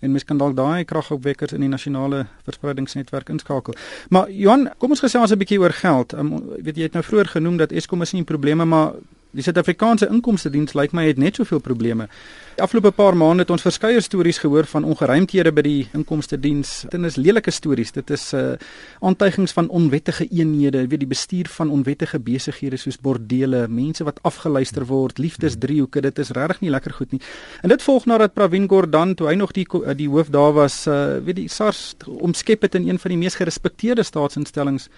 en 0.00 0.10
mens 0.10 0.24
kan 0.24 0.38
dalk 0.38 0.56
daai 0.56 0.84
kragopwekkers 0.84 1.52
in 1.52 1.60
die 1.60 1.68
nasionale 1.68 2.26
verspreidingsnetwerk 2.46 3.28
inskakel. 3.28 3.74
Maar 4.08 4.30
Johan, 4.30 4.68
kom 4.78 4.90
ons 4.90 5.00
gesels 5.00 5.30
'n 5.32 5.38
bietjie 5.38 5.60
oor 5.60 5.72
geld. 5.72 6.12
Um, 6.12 6.42
weet 6.62 6.76
jy 6.76 6.82
het 6.82 6.92
nou 6.92 7.04
vroeër 7.04 7.26
genoem 7.26 7.56
dat 7.56 7.72
Eskom 7.72 8.02
is 8.02 8.12
nie 8.12 8.24
probleme 8.24 8.64
maar 8.64 8.92
Die 9.38 9.44
Suid-Afrikaanse 9.46 10.08
Inkomste 10.10 10.50
Diens 10.50 10.72
lyk 10.74 10.90
my 10.90 11.04
het 11.06 11.18
net 11.22 11.36
soveel 11.38 11.60
probleme. 11.62 12.08
Die 12.56 12.62
afgelope 12.64 12.90
paar 12.90 13.14
maande 13.14 13.44
het 13.44 13.52
ons 13.54 13.62
verskeie 13.62 14.00
stories 14.02 14.40
gehoor 14.42 14.66
van 14.66 14.82
ongeruimthede 14.82 15.52
by 15.54 15.62
die 15.62 15.82
Inkomste 15.94 16.34
Diens. 16.42 16.72
Dit 16.90 17.04
is 17.06 17.18
lelike 17.22 17.52
stories. 17.54 17.94
Dit 17.94 18.10
is 18.10 18.32
uh 18.34 18.56
aantuigings 18.98 19.52
van 19.54 19.68
onwettige 19.70 20.26
eenhede, 20.26 20.80
weet 20.90 21.04
die 21.04 21.10
bestuur 21.12 21.46
van 21.54 21.70
onwettige 21.70 22.18
besighede 22.18 22.80
soos 22.82 22.98
bordele, 22.98 23.68
mense 23.70 24.02
wat 24.02 24.18
afgeluister 24.26 24.88
word, 24.88 25.20
liefdesdriehoeke. 25.22 26.02
Dit 26.02 26.18
is 26.18 26.34
regtig 26.34 26.64
nie 26.64 26.72
lekker 26.74 26.96
goed 26.98 27.14
nie. 27.14 27.22
En 27.62 27.70
dit 27.70 27.84
volg 27.86 28.08
nadat 28.10 28.34
Pravin 28.34 28.66
Gordhan 28.66 29.14
toe 29.14 29.28
hy 29.30 29.36
nog 29.38 29.54
die 29.54 29.68
die 29.94 30.10
hoof 30.10 30.34
daar 30.34 30.56
was, 30.58 30.80
uh 30.90 31.22
weet 31.22 31.44
die 31.44 31.46
SARS 31.46 31.94
omskep 32.10 32.66
het 32.66 32.74
in 32.74 32.90
een 32.90 32.98
van 32.98 33.14
die 33.14 33.20
mees 33.22 33.38
gerespekteerde 33.38 34.02
staatsinstellings 34.02 34.90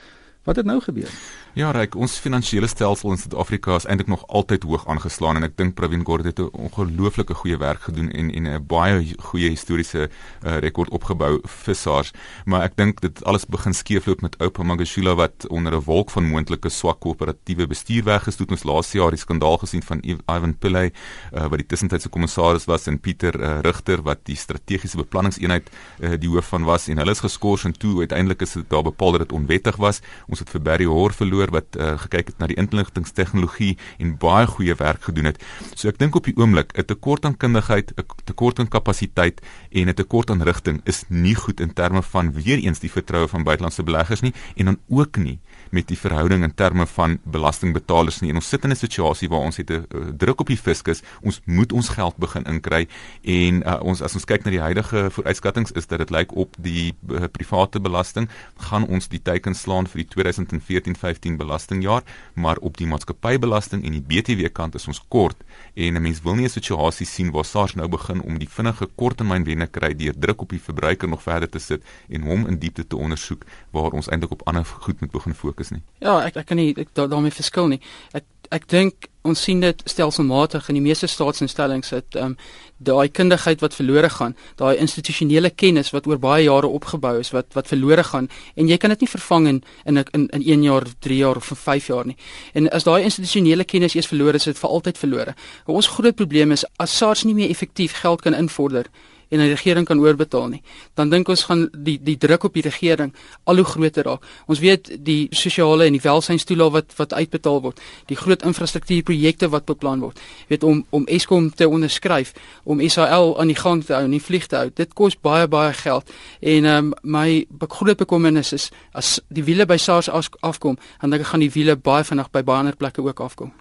Wat 0.44 0.56
het 0.56 0.64
nou 0.66 0.80
gebeur? 0.80 1.10
Ja, 1.52 1.70
ryk, 1.74 1.96
ons 1.98 2.14
finansiële 2.22 2.68
stelsel 2.70 3.10
in 3.12 3.18
Suid-Afrika 3.18 3.74
is 3.76 3.84
eintlik 3.84 4.08
nog 4.08 4.22
altyd 4.26 4.62
hoog 4.64 4.86
aangeslaan 4.88 5.36
en 5.36 5.44
ek 5.44 5.56
dink 5.58 5.74
Pravin 5.76 6.04
Gordhan 6.06 6.30
het 6.30 6.38
'n 6.40 6.48
ongelooflike 6.52 7.34
goeie 7.34 7.58
werk 7.58 7.82
gedoen 7.88 8.08
en 8.10 8.30
en 8.30 8.46
'n 8.46 8.66
baie 8.66 9.14
goeie 9.18 9.50
historiese 9.50 10.08
uh, 10.08 10.58
rekord 10.58 10.90
opgebou 10.90 11.40
vir 11.44 11.74
SARS. 11.74 12.12
Maar 12.44 12.62
ek 12.62 12.76
dink 12.76 13.00
dit 13.00 13.24
alles 13.24 13.44
begin 13.46 13.74
skeefloop 13.74 14.20
met 14.20 14.38
Oupa 14.38 14.62
Magashula 14.62 15.14
wat 15.14 15.46
onder 15.48 15.74
'n 15.74 15.84
wolk 15.84 16.10
van 16.10 16.24
moontlike 16.24 16.68
swak 16.68 17.00
koöperatiewe 17.00 17.66
bestuur 17.66 18.04
weggestoot 18.04 18.50
ons 18.50 18.64
laas 18.64 18.92
jaar 18.92 19.10
die 19.10 19.20
skandaal 19.20 19.58
gesien 19.58 19.82
van 19.82 20.00
Ivan 20.02 20.54
Pillay 20.58 20.92
uh, 21.32 21.48
wat 21.48 21.58
die 21.58 21.66
tussentydse 21.66 22.08
kommissaris 22.08 22.64
was 22.64 22.86
en 22.86 23.00
Pieter 23.00 23.40
uh, 23.40 23.58
Rigter 23.60 24.02
wat 24.02 24.18
die 24.24 24.36
strategiese 24.36 24.96
beplanningseenheid 24.96 25.68
uh, 26.00 26.14
die 26.16 26.28
hoof 26.28 26.48
van 26.48 26.64
was 26.64 26.88
en 26.88 26.96
hulle 26.96 27.10
is 27.10 27.20
geskort 27.20 27.64
en 27.64 27.72
toe 27.72 27.98
uiteindelik 27.98 28.42
is 28.42 28.52
dit 28.52 28.70
daar 28.70 28.82
bepaal 28.82 29.12
dat 29.12 29.20
dit 29.20 29.32
onwettig 29.32 29.76
was. 29.76 30.00
Ons 30.30 30.42
het 30.44 30.50
vir 30.54 30.62
Barry 30.62 30.86
Hoor 30.86 31.12
verloor 31.12 31.50
wat 31.50 31.76
uh, 31.76 31.96
gekyk 32.04 32.32
het 32.32 32.38
na 32.38 32.46
die 32.50 32.58
inligtingstegnologie 32.60 33.76
en 33.98 34.14
baie 34.22 34.46
goeie 34.46 34.76
werk 34.78 35.08
gedoen 35.08 35.30
het. 35.30 35.40
So 35.74 35.90
ek 35.90 35.98
dink 35.98 36.14
op 36.14 36.28
die 36.28 36.36
oomblik 36.38 36.70
'n 36.78 36.86
tekort 36.86 37.24
aan 37.24 37.36
kundigheid, 37.36 37.92
'n 37.98 38.06
tekort 38.24 38.60
aan 38.60 38.68
kapasiteit 38.68 39.40
en 39.72 39.88
'n 39.88 39.94
tekort 39.94 40.30
aan 40.30 40.42
rigting 40.42 40.80
is 40.84 41.04
nie 41.08 41.34
goed 41.34 41.60
in 41.60 41.72
terme 41.72 42.02
van 42.02 42.32
weer 42.32 42.58
eens 42.58 42.78
die 42.78 42.90
vertroue 42.90 43.28
van 43.28 43.42
buitelandse 43.42 43.82
beleggers 43.82 44.20
nie 44.20 44.32
en 44.56 44.64
dan 44.64 44.78
ook 44.88 45.16
nie 45.16 45.38
met 45.70 45.88
die 45.88 45.98
verhouding 45.98 46.42
in 46.42 46.54
terme 46.54 46.86
van 46.86 47.18
belastingbetalers 47.24 48.20
nie. 48.20 48.30
En 48.30 48.36
ons 48.36 48.48
sit 48.48 48.64
in 48.64 48.70
'n 48.70 48.76
situasie 48.76 49.28
waar 49.28 49.40
ons 49.40 49.56
het 49.56 49.70
'n 49.70 49.86
uh, 49.94 50.08
druk 50.16 50.40
op 50.40 50.46
die 50.46 50.56
fiskus. 50.56 51.02
Ons 51.22 51.40
moet 51.44 51.72
ons 51.72 51.88
geld 51.88 52.16
begin 52.16 52.44
inkry 52.44 52.88
en 53.22 53.62
uh, 53.66 53.82
ons 53.82 54.02
as 54.02 54.14
ons 54.14 54.24
kyk 54.24 54.44
na 54.44 54.50
die 54.50 54.60
huidige 54.60 55.10
vooruitskattinge 55.10 55.74
is 55.74 55.86
dat 55.86 55.98
dit 55.98 56.10
lyk 56.10 56.36
op 56.36 56.56
die 56.58 56.94
uh, 57.10 57.24
private 57.30 57.80
belasting 57.80 58.28
gaan 58.56 58.86
ons 58.86 59.08
die 59.08 59.22
teiken 59.22 59.54
slaan 59.54 59.86
vir 59.86 60.02
die 60.02 60.08
2014-15 60.20 61.36
belastingjaar, 61.36 62.02
maar 62.34 62.56
op 62.56 62.76
die 62.76 62.86
maatskappybelasting 62.86 63.84
en 63.84 63.92
die 63.92 64.04
BTW 64.04 64.52
kant 64.52 64.74
is 64.74 64.86
ons 64.86 65.02
kort 65.08 65.36
en 65.74 65.94
'n 65.96 66.02
mens 66.02 66.22
wil 66.22 66.34
nie 66.34 66.44
'n 66.44 66.48
situasie 66.48 67.06
sien 67.06 67.30
waar 67.30 67.44
SARS 67.44 67.74
nou 67.74 67.88
begin 67.88 68.22
om 68.22 68.38
die 68.38 68.48
vinnige 68.48 68.88
korttermynwenne 68.94 69.66
kry 69.66 69.94
deur 69.94 70.14
druk 70.18 70.42
op 70.42 70.50
die 70.50 70.60
verbruiker 70.60 71.08
nog 71.08 71.22
verder 71.22 71.48
te 71.48 71.58
sit 71.58 71.82
en 72.08 72.22
hom 72.22 72.46
in 72.46 72.58
diepte 72.58 72.86
te 72.86 72.96
ondersoek 72.96 73.44
waar 73.70 73.90
ons 73.90 74.08
eintlik 74.08 74.30
op 74.30 74.42
ander 74.46 74.64
goed 74.64 75.00
moet 75.00 75.10
begin 75.10 75.34
fokus 75.34 75.70
nie. 75.70 75.82
Ja, 75.98 76.20
ek 76.24 76.36
ek 76.36 76.46
kan 76.46 76.56
nie 76.56 76.74
ek 76.76 76.88
da, 76.92 77.06
daarmee 77.06 77.30
verskil 77.30 77.68
nie. 77.68 77.80
Ek 78.12 78.24
ek 78.50 78.66
dink 78.70 79.06
ons 79.22 79.42
sien 79.44 79.60
dit 79.60 79.82
stelselmatig 79.84 80.68
in 80.72 80.78
die 80.78 80.82
meeste 80.82 81.06
staatsinstellings 81.10 81.92
dat 81.94 82.16
ehm 82.16 82.32
um, 82.32 82.36
daai 82.80 83.10
kundigheid 83.12 83.60
wat 83.60 83.74
verlore 83.76 84.08
gaan, 84.08 84.32
daai 84.56 84.78
institusionele 84.80 85.50
kennis 85.50 85.90
wat 85.92 86.06
oor 86.08 86.16
baie 86.18 86.46
jare 86.46 86.66
opgebou 86.78 87.18
is 87.20 87.30
wat 87.34 87.52
wat 87.54 87.68
verlore 87.68 88.04
gaan 88.08 88.30
en 88.56 88.70
jy 88.72 88.78
kan 88.80 88.94
dit 88.94 89.04
nie 89.04 89.10
vervang 89.12 89.48
in 89.50 89.58
in 89.84 90.00
in, 90.00 90.26
in 90.32 90.46
1 90.46 90.62
jaar, 90.64 90.88
3 91.00 91.16
jaar 91.16 91.36
of 91.36 91.52
5 91.52 91.86
jaar 91.86 92.06
nie. 92.06 92.16
En 92.54 92.70
as 92.70 92.88
daai 92.88 93.02
institusionele 93.02 93.64
kennis 93.64 93.94
eers 93.94 94.08
verlore 94.08 94.40
is, 94.40 94.46
is 94.46 94.54
dit 94.54 94.62
vir 94.62 94.70
altyd 94.70 94.98
verlore. 94.98 95.34
Ons 95.66 95.86
groot 95.86 96.16
probleem 96.16 96.52
is 96.52 96.64
as 96.78 96.96
SARS 96.96 97.24
nie 97.24 97.34
meer 97.34 97.50
effektief 97.50 97.92
geld 98.00 98.22
kan 98.22 98.34
invorder 98.34 98.86
en 99.30 99.42
die 99.42 99.48
regering 99.52 99.86
kan 99.86 100.00
oorbetaal 100.02 100.48
nie, 100.50 100.62
dan 100.98 101.10
dink 101.10 101.28
ons 101.30 101.44
gaan 101.48 101.68
die 101.72 101.96
die 102.02 102.16
druk 102.18 102.44
op 102.48 102.54
die 102.54 102.64
regering 102.66 103.12
al 103.44 103.62
hoe 103.62 103.64
groter 103.64 104.06
raak. 104.08 104.26
Ons 104.50 104.62
weet 104.62 104.90
die 105.06 105.28
sosiale 105.30 105.86
en 105.86 105.96
die 105.96 106.02
welsynstoelae 106.02 106.74
wat 106.74 106.96
wat 106.98 107.14
uitbetaal 107.14 107.60
word, 107.62 107.80
die 108.10 108.18
groot 108.18 108.42
infrastruktuurprojekte 108.46 109.50
wat 109.54 109.68
beplan 109.70 110.02
word, 110.04 110.20
weet 110.48 110.66
om 110.66 110.84
om 110.90 111.06
Eskom 111.06 111.50
te 111.54 111.68
onderskryf, 111.68 112.34
om 112.64 112.82
SAL 112.88 113.36
aan 113.40 113.52
die 113.52 113.58
gang 113.58 113.84
te 113.84 113.94
hou, 113.94 114.06
nie 114.08 114.22
vlieg 114.22 114.46
te 114.46 114.56
hou. 114.56 114.68
Dit 114.74 114.94
kos 114.94 115.16
baie 115.16 115.48
baie 115.48 115.72
geld. 115.72 116.10
En 116.40 116.64
ehm 116.64 116.92
um, 116.92 116.94
my 117.02 117.46
groot 117.70 117.96
bekommernis 117.96 118.52
is 118.52 118.70
as 118.92 119.18
die 119.28 119.44
wiele 119.44 119.66
by 119.66 119.76
SARS 119.76 120.10
afkom, 120.40 120.78
dan 121.00 121.10
dink 121.10 121.22
ek 121.22 121.32
gaan 121.32 121.44
die 121.44 121.52
wiele 121.54 121.76
baie 121.76 122.04
vinnig 122.04 122.30
by 122.30 122.42
baie 122.42 122.64
ander 122.64 122.76
plekke 122.76 123.02
ook 123.02 123.20
afkom. 123.20 123.52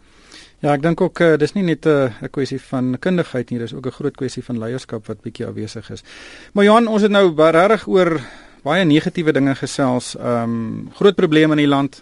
Ja, 0.60 0.74
ek 0.74 0.82
dink 0.84 1.02
ook 1.02 1.20
uh, 1.24 1.38
dis 1.40 1.54
nie 1.56 1.64
net 1.64 1.86
'n 1.86 2.12
uh, 2.20 2.30
kwessie 2.32 2.60
van 2.60 2.98
kundigheid 3.00 3.50
nie, 3.50 3.60
dis 3.60 3.74
ook 3.74 3.86
'n 3.86 3.92
groot 3.92 4.16
kwessie 4.16 4.44
van 4.44 4.60
leierskap 4.60 5.08
wat 5.08 5.22
bietjie 5.22 5.48
afwesig 5.48 5.90
is. 5.90 6.04
Maar 6.54 6.64
Johan, 6.64 6.88
ons 6.88 7.02
het 7.02 7.12
nou 7.12 7.34
regtig 7.36 7.88
oor 7.88 8.20
baie 8.64 8.86
negatiewe 8.86 9.32
dinge 9.32 9.56
gesels. 9.56 10.16
Ehm 10.16 10.44
um, 10.44 10.90
groot 10.94 11.16
probleme 11.16 11.52
in 11.52 11.64
die 11.64 11.68
land. 11.68 12.02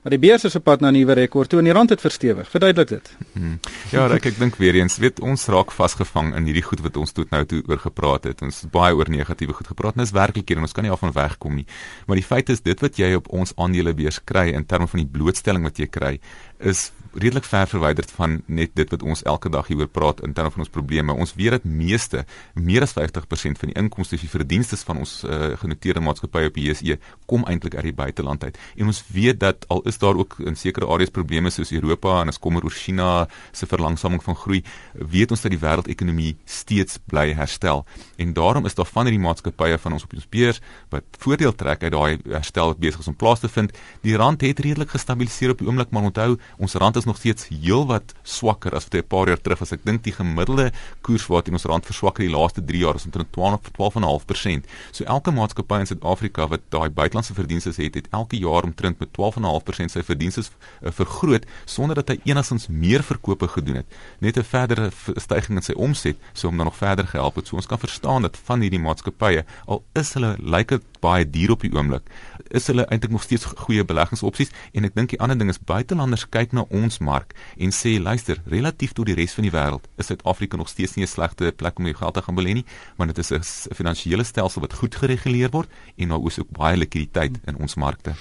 Maar 0.00 0.14
die 0.14 0.20
beurs 0.20 0.46
is 0.48 0.54
op 0.56 0.64
pad 0.64 0.80
na 0.80 0.88
'n 0.88 0.92
nuwe 0.92 1.12
rekord 1.12 1.48
toe 1.48 1.58
en 1.58 1.64
die 1.64 1.74
rand 1.74 1.90
het 1.90 2.00
verstewig. 2.00 2.50
Verduidelik 2.50 2.88
dit. 2.88 3.16
Hmm. 3.32 3.60
Ja, 3.90 4.08
ek 4.08 4.24
ek 4.26 4.38
dink 4.38 4.56
weer 4.56 4.74
eens, 4.74 4.96
weet 4.96 5.20
ons 5.20 5.46
raak 5.46 5.70
vasgevang 5.72 6.34
in 6.36 6.44
hierdie 6.44 6.62
goed 6.62 6.80
wat 6.80 6.96
ons 6.96 7.12
tot 7.12 7.30
nou 7.30 7.44
toe 7.44 7.62
oor 7.68 7.78
gepraat 7.78 8.24
het. 8.24 8.42
Ons 8.42 8.60
het 8.60 8.70
baie 8.70 8.94
oor 8.94 9.10
negatiewe 9.10 9.52
goed 9.52 9.66
gepraat 9.66 9.94
en 9.94 10.00
dis 10.00 10.10
werklik 10.10 10.48
hier 10.48 10.56
en 10.56 10.62
ons 10.62 10.72
kan 10.72 10.84
nie 10.84 10.92
af 10.92 10.98
van 10.98 11.12
wegkom 11.12 11.54
nie. 11.54 11.66
Maar 12.06 12.16
die 12.16 12.24
feit 12.24 12.48
is 12.48 12.62
dit 12.62 12.80
wat 12.80 12.96
jy 12.96 13.14
op 13.14 13.28
ons 13.28 13.52
aandelebeurs 13.56 14.24
kry 14.24 14.48
in 14.48 14.64
terme 14.64 14.86
van 14.86 15.00
die 15.00 15.10
blootstelling 15.18 15.62
wat 15.62 15.76
jy 15.78 15.86
kry, 15.86 16.20
is 16.60 16.90
redelik 17.12 17.44
ver 17.44 17.66
verwyderd 17.66 18.10
van 18.14 18.36
net 18.46 18.74
dit 18.78 18.90
wat 18.92 19.02
ons 19.02 19.22
elke 19.26 19.50
dag 19.50 19.66
hieroor 19.66 19.88
praat 19.90 20.20
in 20.22 20.32
terme 20.34 20.52
van 20.54 20.62
ons 20.62 20.70
probleme. 20.70 21.12
Ons 21.12 21.34
weet 21.34 21.56
dat 21.56 21.64
meeste, 21.64 22.24
meer 22.54 22.84
as 22.86 22.94
50% 22.94 23.58
van 23.58 23.72
die 23.72 23.76
inkomste 23.78 24.16
en 24.16 24.30
verdienste 24.30 24.78
van 24.86 25.00
ons 25.02 25.16
uh, 25.24 25.56
genoteerde 25.58 26.02
maatskappye 26.04 26.50
op 26.50 26.58
die 26.58 26.68
JSE 26.68 26.98
kom 27.30 27.44
eintlik 27.50 27.74
uit 27.74 27.88
die 27.88 27.96
buiteland 27.96 28.44
uit. 28.44 28.58
En 28.76 28.92
ons 28.92 29.02
weet 29.10 29.40
dat 29.40 29.66
al 29.68 29.82
is 29.90 29.98
daar 29.98 30.18
ook 30.18 30.38
in 30.46 30.56
sekere 30.56 30.86
areas 30.86 31.10
probleme 31.10 31.50
soos 31.50 31.72
Europa 31.74 32.20
en 32.20 32.30
as 32.30 32.38
kommer 32.38 32.64
oor 32.64 32.74
China 32.74 33.26
se 33.52 33.66
verlangsaming 33.66 34.22
van 34.22 34.38
groei, 34.38 34.62
weet 34.94 35.34
ons 35.34 35.42
dat 35.42 35.54
die 35.54 35.60
wêreldekonomie 35.60 36.36
steeds 36.46 37.00
bly 37.10 37.32
herstel. 37.34 37.84
En 38.18 38.34
daarom 38.36 38.66
is 38.70 38.78
daar 38.78 38.86
van 38.86 39.10
hierdie 39.10 39.22
maatskappye 39.22 39.78
van 39.82 39.98
ons 39.98 40.06
op 40.06 40.14
ons 40.14 40.30
beurs 40.30 40.62
wat 40.94 41.18
voordeel 41.18 41.54
trek 41.58 41.82
uit 41.82 41.92
daai 41.94 42.18
herstel 42.36 42.70
wat 42.70 42.82
besig 42.82 43.02
is 43.02 43.10
om 43.10 43.18
plaas 43.18 43.42
te 43.42 43.50
vind. 43.50 43.74
Die 44.06 44.16
rand 44.16 44.46
het 44.46 44.62
redelik 44.62 44.94
gestabiliseer 44.94 45.56
op 45.56 45.62
die 45.62 45.68
oomblik, 45.68 45.90
maar 45.90 46.06
onthou, 46.06 46.36
ons 46.58 46.74
rand 46.74 46.96
is 46.96 47.04
nog 47.04 47.16
steeds 47.16 47.48
heelwat 47.48 48.14
swakker 48.22 48.74
as 48.74 48.84
wat 48.84 48.92
hy 48.92 48.98
'n 48.98 49.06
paar 49.08 49.28
jaar 49.28 49.40
terug 49.40 49.58
was. 49.58 49.72
Ek 49.72 49.84
dink 49.84 50.02
die 50.02 50.12
gemiddelde 50.12 50.72
koers 51.02 51.26
waarteen 51.26 51.54
ons 51.54 51.64
rand 51.64 51.86
verswak 51.86 52.18
het 52.18 52.26
die 52.26 52.36
laaste 52.36 52.64
3 52.64 52.78
jaar 52.78 52.94
is 52.94 53.04
omtrent 53.04 53.32
12 53.32 53.60
12.5%. 53.78 54.66
So 54.90 55.04
elke 55.04 55.32
maatskappy 55.34 55.80
in 55.82 55.88
Suid-Afrika 55.90 56.46
wat 56.48 56.60
daai 56.68 56.90
buitelandse 56.90 57.34
verdienste 57.34 57.72
het, 57.76 57.94
het 57.94 58.08
elke 58.10 58.38
jaar 58.38 58.66
omtrent 58.68 58.98
met 59.00 59.08
12.5% 59.18 59.94
sy 59.94 60.02
verdienste 60.06 60.42
uh, 60.42 60.90
vergroot 60.94 61.46
sonder 61.64 61.98
dat 61.98 62.12
hy 62.12 62.18
enigstens 62.24 62.68
meer 62.68 63.04
verkope 63.06 63.48
gedoen 63.48 63.82
het. 63.82 63.98
Net 64.20 64.38
'n 64.38 64.44
verdere 64.44 64.90
stygings 65.16 65.56
in 65.60 65.62
sy 65.62 65.76
omset 65.76 66.16
sou 66.32 66.50
hom 66.50 66.56
dan 66.56 66.66
nog 66.66 66.76
verder 66.76 67.06
gehelp 67.06 67.36
het. 67.36 67.46
So 67.46 67.56
ons 67.56 67.66
kan 67.66 67.78
verstaan 67.78 68.22
dat 68.22 68.38
van 68.44 68.60
hierdie 68.60 68.80
maatskappye 68.80 69.44
al 69.66 69.82
is 69.94 70.14
hulle 70.14 70.36
lyk 70.38 70.68
dit 70.68 70.99
baie 71.00 71.24
duur 71.24 71.50
op 71.56 71.64
die 71.64 71.72
oomblik, 71.72 72.02
is 72.50 72.66
hulle 72.66 72.86
eintlik 72.90 73.12
nog 73.12 73.22
steeds 73.22 73.44
goeie 73.44 73.84
beleggingsopsies 73.84 74.50
en 74.74 74.84
ek 74.84 74.94
dink 74.94 75.10
die 75.14 75.20
ander 75.20 75.38
ding 75.38 75.50
is 75.52 75.58
buitelanders 75.58 76.26
kyk 76.30 76.52
na 76.52 76.66
ons 76.70 77.00
mark 77.00 77.34
en 77.58 77.74
sê 77.74 77.96
luister, 78.00 78.40
relatief 78.46 78.92
tot 78.92 79.06
die 79.06 79.14
res 79.14 79.34
van 79.34 79.46
die 79.46 79.54
wêreld, 79.54 79.86
is 79.98 80.10
Suid-Afrika 80.10 80.56
nog 80.56 80.68
steeds 80.68 80.96
nie 80.96 81.04
'n 81.04 81.08
slegte 81.08 81.52
plek 81.52 81.78
om 81.78 81.86
jou 81.86 81.94
geld 81.94 82.14
te 82.14 82.22
gaan 82.22 82.36
belê 82.36 82.54
nie, 82.54 82.64
want 82.96 83.14
dit 83.14 83.18
is 83.18 83.32
'n 83.32 83.74
finansiële 83.74 84.24
stelsel 84.24 84.60
wat 84.60 84.74
goed 84.74 84.94
gereguleer 84.94 85.50
word 85.50 85.68
en 85.96 86.08
daar 86.08 86.26
is 86.26 86.38
ook 86.38 86.50
baie 86.50 86.76
likwiditeit 86.76 87.38
in 87.46 87.56
ons 87.56 87.74
markte. 87.74 88.14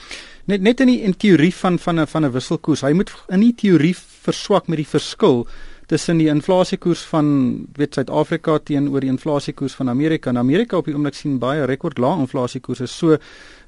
Net 0.46 0.62
net 0.62 0.80
in 0.80 0.88
die 0.88 1.02
in 1.02 1.14
teorie 1.14 1.54
van 1.54 1.80
van 1.80 2.00
'n 2.00 2.08
van 2.08 2.26
'n 2.26 2.32
wisselkoers, 2.32 2.82
hy 2.82 2.94
moet 2.94 3.12
in 3.30 3.40
die 3.40 3.56
teorie 3.56 3.96
verswak 3.96 4.68
met 4.68 4.78
die 4.78 4.88
verskil 4.88 5.48
tussen 5.90 6.20
die 6.22 6.28
inflasiekoers 6.30 7.02
van 7.10 7.30
weet 7.78 7.98
Suid-Afrika 7.98 8.60
teenoor 8.64 9.02
die 9.02 9.10
inflasiekoers 9.10 9.74
van 9.80 9.90
Amerika. 9.90 10.30
En 10.30 10.38
Amerika 10.38 10.78
op 10.78 10.86
die 10.86 10.94
oomblik 10.94 11.18
sien 11.18 11.40
baie 11.42 11.66
rekordlae 11.66 12.20
inflasiekoerse. 12.22 12.88
So 12.88 13.18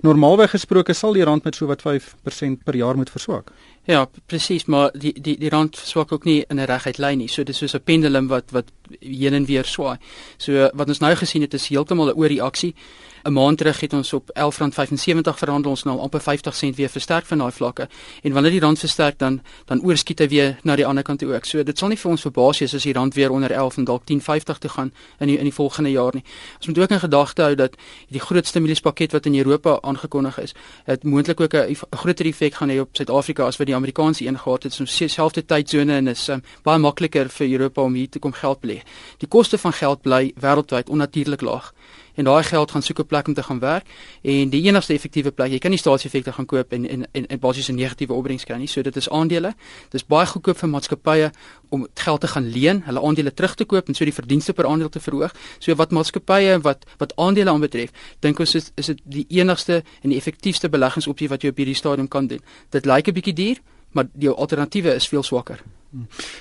normaalweg 0.06 0.54
gesproke 0.54 0.94
sal 0.94 1.18
die 1.18 1.26
rand 1.26 1.48
met 1.48 1.58
so 1.58 1.70
wat 1.72 1.82
5% 1.82 2.64
per 2.66 2.78
jaar 2.78 3.00
moet 3.00 3.10
verswak. 3.10 3.50
Ja, 3.84 4.08
presies, 4.26 4.66
maar 4.66 4.92
die 4.94 5.14
die 5.22 5.38
die 5.38 5.50
rand 5.50 5.76
swak 5.76 6.12
ook 6.12 6.24
nie 6.24 6.44
in 6.48 6.60
'n 6.60 6.66
reguit 6.66 6.98
lyn 6.98 7.18
nie. 7.18 7.28
So 7.28 7.44
dis 7.44 7.58
soos 7.58 7.74
'n 7.74 7.84
pendulum 7.84 8.28
wat 8.28 8.52
wat 8.52 8.66
heen 9.00 9.34
en 9.34 9.46
weer 9.46 9.66
swaai. 9.66 9.98
So 10.38 10.70
wat 10.74 10.88
ons 10.88 11.00
nou 11.00 11.16
gesien 11.16 11.42
het 11.42 11.54
is 11.54 11.68
heeltemal 11.68 12.08
'n 12.10 12.18
oorreaksie. 12.18 12.76
'n 13.24 13.34
Maand 13.34 13.58
terug 13.58 13.80
het 13.80 13.94
ons 13.94 14.14
op 14.14 14.30
R11.75 14.34 15.38
verhandel 15.38 15.70
ons 15.70 15.84
nou 15.84 16.00
amper 16.00 16.22
50 16.22 16.56
sent 16.56 16.76
weer 16.76 16.90
versterk 16.90 17.26
van 17.26 17.38
daai 17.38 17.52
vlakke. 17.52 17.88
En 18.22 18.32
wanneer 18.32 18.52
die 18.52 18.60
rand 18.60 18.80
versterk 18.80 19.20
dan 19.20 19.42
dan 19.66 19.84
oorskiet 19.84 20.20
hy 20.20 20.28
weer 20.28 20.58
na 20.64 20.76
die 20.76 20.86
ander 20.86 21.04
kant 21.04 21.20
toe 21.20 21.34
ook. 21.34 21.46
So 21.46 21.64
dit 21.64 21.78
sal 21.78 21.88
nie 21.88 21.98
vir 21.98 22.12
ons 22.12 22.22
verbaas 22.22 22.60
wees 22.60 22.74
as 22.74 22.84
die 22.84 22.94
rand 22.94 23.14
weer 23.14 23.32
onder 23.32 23.52
11 23.52 23.78
en 23.78 23.84
dalk 23.84 24.04
10.50 24.12 24.58
te 24.60 24.70
gaan 24.70 24.94
in 25.20 25.28
die, 25.28 25.38
in 25.38 25.44
die 25.44 25.54
volgende 25.54 25.92
jaar 25.92 26.12
nie. 26.14 26.24
Ons 26.58 26.68
moet 26.68 26.80
ook 26.80 26.90
in 26.90 27.00
gedagte 27.00 27.42
hou 27.42 27.56
dat 27.56 27.76
die 28.10 28.20
groot 28.20 28.48
stimuluspakket 28.48 29.12
wat 29.12 29.26
in 29.26 29.36
Europa 29.36 29.80
aangekondig 29.82 30.40
is, 30.40 30.56
het 30.84 31.04
moontlik 31.04 31.40
ook 31.40 31.54
'n 31.54 31.76
groter 31.90 32.26
effek 32.26 32.54
gaan 32.54 32.70
hê 32.70 32.80
op 32.80 32.90
Suid-Afrika 32.92 33.46
as 33.46 33.58
wat 33.58 33.68
die 33.72 33.78
Amerikaanse 33.80 34.28
een 34.28 34.40
gehad 34.40 34.64
het. 34.64 34.80
Is 34.80 34.98
dieselfde 34.98 35.46
tydsone 35.46 35.94
en 35.94 36.12
is 36.12 36.28
um, 36.30 36.44
baie 36.64 36.80
makliker 36.80 37.30
vir 37.30 37.52
Europa 37.56 37.82
om 37.82 37.96
hier 37.96 38.10
te 38.10 38.20
kom 38.20 38.36
geld 38.36 38.62
belê. 38.64 38.82
Die 39.24 39.30
koste 39.32 39.58
van 39.62 39.74
geld 39.74 40.04
bly 40.04 40.34
wêreldwyd 40.40 40.92
onnatuurlik 40.92 41.42
laag 41.42 41.72
en 42.16 42.24
daai 42.26 42.44
geld 42.44 42.72
gaan 42.72 42.82
soek 42.82 43.00
'n 43.00 43.06
plek 43.06 43.28
om 43.28 43.34
te 43.34 43.44
gaan 43.44 43.60
werk 43.60 43.86
en 44.22 44.50
die 44.50 44.62
enigste 44.68 44.94
effektiewe 44.94 45.32
plek 45.32 45.52
jy 45.52 45.60
kan 45.60 45.72
nie 45.72 45.80
staatseffekte 45.80 46.32
gaan 46.32 46.46
koop 46.46 46.74
en 46.74 46.90
en 46.90 47.08
en, 47.12 47.28
en 47.28 47.40
basies 47.40 47.70
'n 47.70 47.76
negatiewe 47.76 48.14
opbrengs 48.14 48.46
kry 48.46 48.58
nie. 48.58 48.68
So 48.68 48.82
dit 48.82 48.96
is 48.96 49.10
aandele. 49.10 49.54
Dis 49.90 50.06
baie 50.06 50.26
goedkoop 50.26 50.58
vir 50.58 50.70
maatskappye 50.70 51.32
om 51.70 51.88
geld 51.96 52.22
te 52.22 52.28
gaan 52.28 52.50
leen 52.50 52.84
hulle 52.86 53.02
aandele 53.02 53.34
terug 53.34 53.56
te 53.56 53.66
koop 53.66 53.88
en 53.88 53.94
so 53.94 54.06
die 54.06 54.14
verdienste 54.14 54.54
per 54.54 54.66
aandeel 54.66 54.90
te 54.90 55.00
verhoog. 55.00 55.34
So 55.60 55.76
wat 55.76 55.92
maatskappye 55.92 56.60
wat 56.62 56.86
wat 56.98 57.16
aandele 57.16 57.50
aanbetref 57.50 57.92
dink 58.20 58.40
ons 58.40 58.56
is, 58.56 58.72
is 58.76 58.86
dit 58.86 59.00
die 59.04 59.26
enigste 59.30 59.84
en 60.02 60.10
die 60.10 60.18
effektiefste 60.18 60.70
beleggingsopsie 60.70 61.30
wat 61.30 61.42
jy 61.42 61.50
op 61.50 61.58
hierdie 61.58 61.76
stadium 61.76 62.08
kan 62.08 62.28
doen. 62.28 62.42
Dit 62.70 62.86
lyk 62.86 63.08
'n 63.08 63.14
bietjie 63.14 63.34
duur 63.34 63.58
maar 63.92 64.08
die 64.14 64.30
alternatiewe 64.30 64.94
is 64.96 65.08
veel 65.08 65.24
swakker 65.24 65.64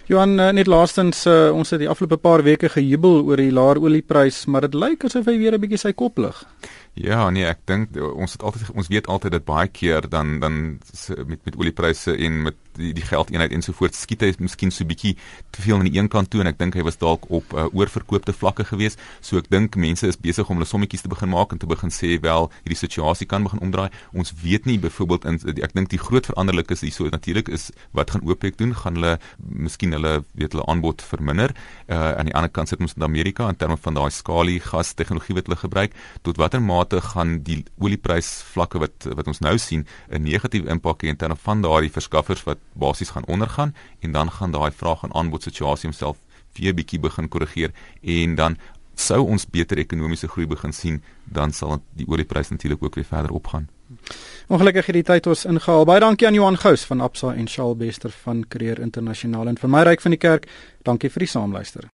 Johan 0.07 0.39
uh, 0.39 0.51
net 0.55 0.69
laastens 0.71 1.25
uh, 1.27 1.51
ons 1.55 1.71
het 1.71 1.81
die 1.83 1.89
afgelope 1.91 2.21
paar 2.23 2.43
weke 2.47 2.69
gejubel 2.71 3.25
oor 3.27 3.41
die 3.41 3.51
laer 3.51 3.81
olieprys, 3.83 4.45
maar 4.47 4.69
dit 4.69 4.77
lyk 4.79 5.05
asof 5.09 5.27
hy 5.27 5.39
weer 5.39 5.57
'n 5.57 5.61
bietjie 5.61 5.79
sy 5.79 5.93
kop 5.93 6.19
lig. 6.19 6.45
Ja, 6.99 7.31
nee, 7.31 7.47
ek 7.47 7.61
dink 7.71 7.95
ons 7.97 8.35
het 8.35 8.43
altyd 8.43 8.73
ons 8.75 8.89
weet 8.91 9.07
altyd 9.07 9.33
dat 9.33 9.45
baie 9.47 9.69
keer 9.71 10.09
dan 10.11 10.41
dan 10.43 10.81
met 11.27 11.45
met 11.47 11.57
oliepryse 11.57 12.17
en 12.17 12.43
met 12.43 12.57
die 12.77 12.91
die 12.95 13.05
geldeenheid 13.05 13.53
ensovoorts 13.55 14.01
skiet 14.05 14.25
hy 14.25 14.31
miskien 14.43 14.73
so 14.75 14.87
bietjie 14.87 15.15
te 15.55 15.63
veel 15.63 15.79
aan 15.79 15.87
die 15.87 15.97
een 15.99 16.09
kant 16.11 16.31
toe 16.31 16.43
en 16.43 16.51
ek 16.51 16.59
dink 16.59 16.75
hy 16.75 16.85
was 16.87 16.99
dalk 16.99 17.29
op 17.31 17.55
uh, 17.55 17.67
oorverkoopte 17.77 18.35
vlakke 18.35 18.67
gewees. 18.67 18.99
So 19.23 19.39
ek 19.39 19.49
dink 19.53 19.79
mense 19.81 20.09
is 20.11 20.19
besig 20.19 20.51
om 20.51 20.59
hulle 20.59 20.69
sommetjies 20.69 21.07
te 21.07 21.11
begin 21.13 21.31
maak 21.31 21.55
en 21.55 21.63
te 21.63 21.71
begin 21.71 21.95
sê 21.95 22.17
wel 22.23 22.51
hierdie 22.65 22.79
situasie 22.79 23.29
kan 23.31 23.47
begin 23.47 23.63
omdraai. 23.63 23.89
Ons 24.13 24.35
weet 24.43 24.67
nie 24.67 24.79
byvoorbeeld 24.83 25.29
in 25.31 25.41
ek 25.63 25.77
dink 25.79 25.91
die 25.95 26.03
groot 26.03 26.27
veranderlik 26.27 26.75
is 26.75 26.85
hierso 26.87 27.07
natuurlik 27.11 27.49
is 27.55 27.71
wat 27.97 28.11
gaan 28.15 28.27
OPEC 28.27 28.59
doen? 28.59 28.75
Gaan 28.75 28.99
hulle 28.99 29.17
miskien 29.39 29.95
hulle 29.95 30.25
weet 30.35 30.59
hulle 30.59 30.67
aanbod 30.67 31.07
verminder? 31.07 31.55
Uh 31.87 32.19
aan 32.21 32.27
die 32.27 32.35
ander 32.35 32.51
kant 32.51 32.69
sit 32.69 32.83
ons 32.83 32.99
in 32.99 33.07
Amerika 33.07 33.49
in 33.49 33.57
terme 33.57 33.79
van 33.79 33.95
daai 33.97 34.11
skalie 34.11 34.59
gas 34.61 34.93
tegnologie 34.99 35.39
wat 35.39 35.47
hulle 35.49 35.63
gebruik. 35.63 35.97
Tot 36.27 36.39
watter 36.43 36.61
mate 36.63 36.80
gaan 36.89 37.43
die 37.43 37.65
olieprys 37.79 38.43
vlakke 38.53 38.79
wat 38.79 39.07
wat 39.17 39.27
ons 39.27 39.41
nou 39.41 39.59
sien 39.59 39.87
'n 40.09 40.23
negatiewe 40.23 40.71
impak 40.71 41.03
hê 41.03 41.09
in 41.09 41.17
terme 41.17 41.37
van 41.37 41.63
daardie 41.63 41.91
verskaffers 41.91 42.45
wat 42.45 42.59
basies 42.73 43.11
gaan 43.11 43.27
ondergaan 43.27 43.75
en 44.01 44.13
dan 44.13 44.31
gaan 44.31 44.51
daai 44.51 44.71
vraag 44.71 45.03
en 45.03 45.15
aanbod 45.15 45.43
situasie 45.43 45.89
homself 45.89 46.17
weer 46.55 46.75
bietjie 46.75 47.01
begin 47.01 47.29
korrigeer 47.29 47.71
en 48.03 48.35
dan 48.35 48.57
sou 48.95 49.21
ons 49.27 49.47
beter 49.47 49.79
ekonomiese 49.79 50.29
groei 50.29 50.47
begin 50.47 50.73
sien 50.73 51.03
dan 51.25 51.53
sal 51.53 51.81
die 51.97 52.07
oliepryse 52.09 52.53
natuurlik 52.53 52.83
ook 52.83 52.95
weer 52.95 53.05
verder 53.05 53.31
opgaan. 53.31 53.69
Ongelukkig 54.47 54.87
het 54.87 54.95
die 54.95 55.03
tyd 55.03 55.27
ons 55.27 55.45
ingehaal. 55.45 55.85
Baie 55.85 56.01
dankie 56.01 56.27
aan 56.27 56.35
Johan 56.35 56.57
Gous 56.57 56.85
van 56.87 57.01
Absa 57.01 57.35
en 57.35 57.49
Shaal 57.49 57.77
Bester 57.77 58.11
van 58.25 58.45
Creer 58.49 58.81
Internasionaal 58.81 59.49
en 59.49 59.59
vir 59.59 59.71
my 59.71 59.83
ryk 59.83 60.01
van 60.05 60.15
die 60.15 60.21
kerk. 60.21 60.47
Dankie 60.87 61.11
vir 61.11 61.27
die 61.27 61.31
saamluister. 61.33 61.89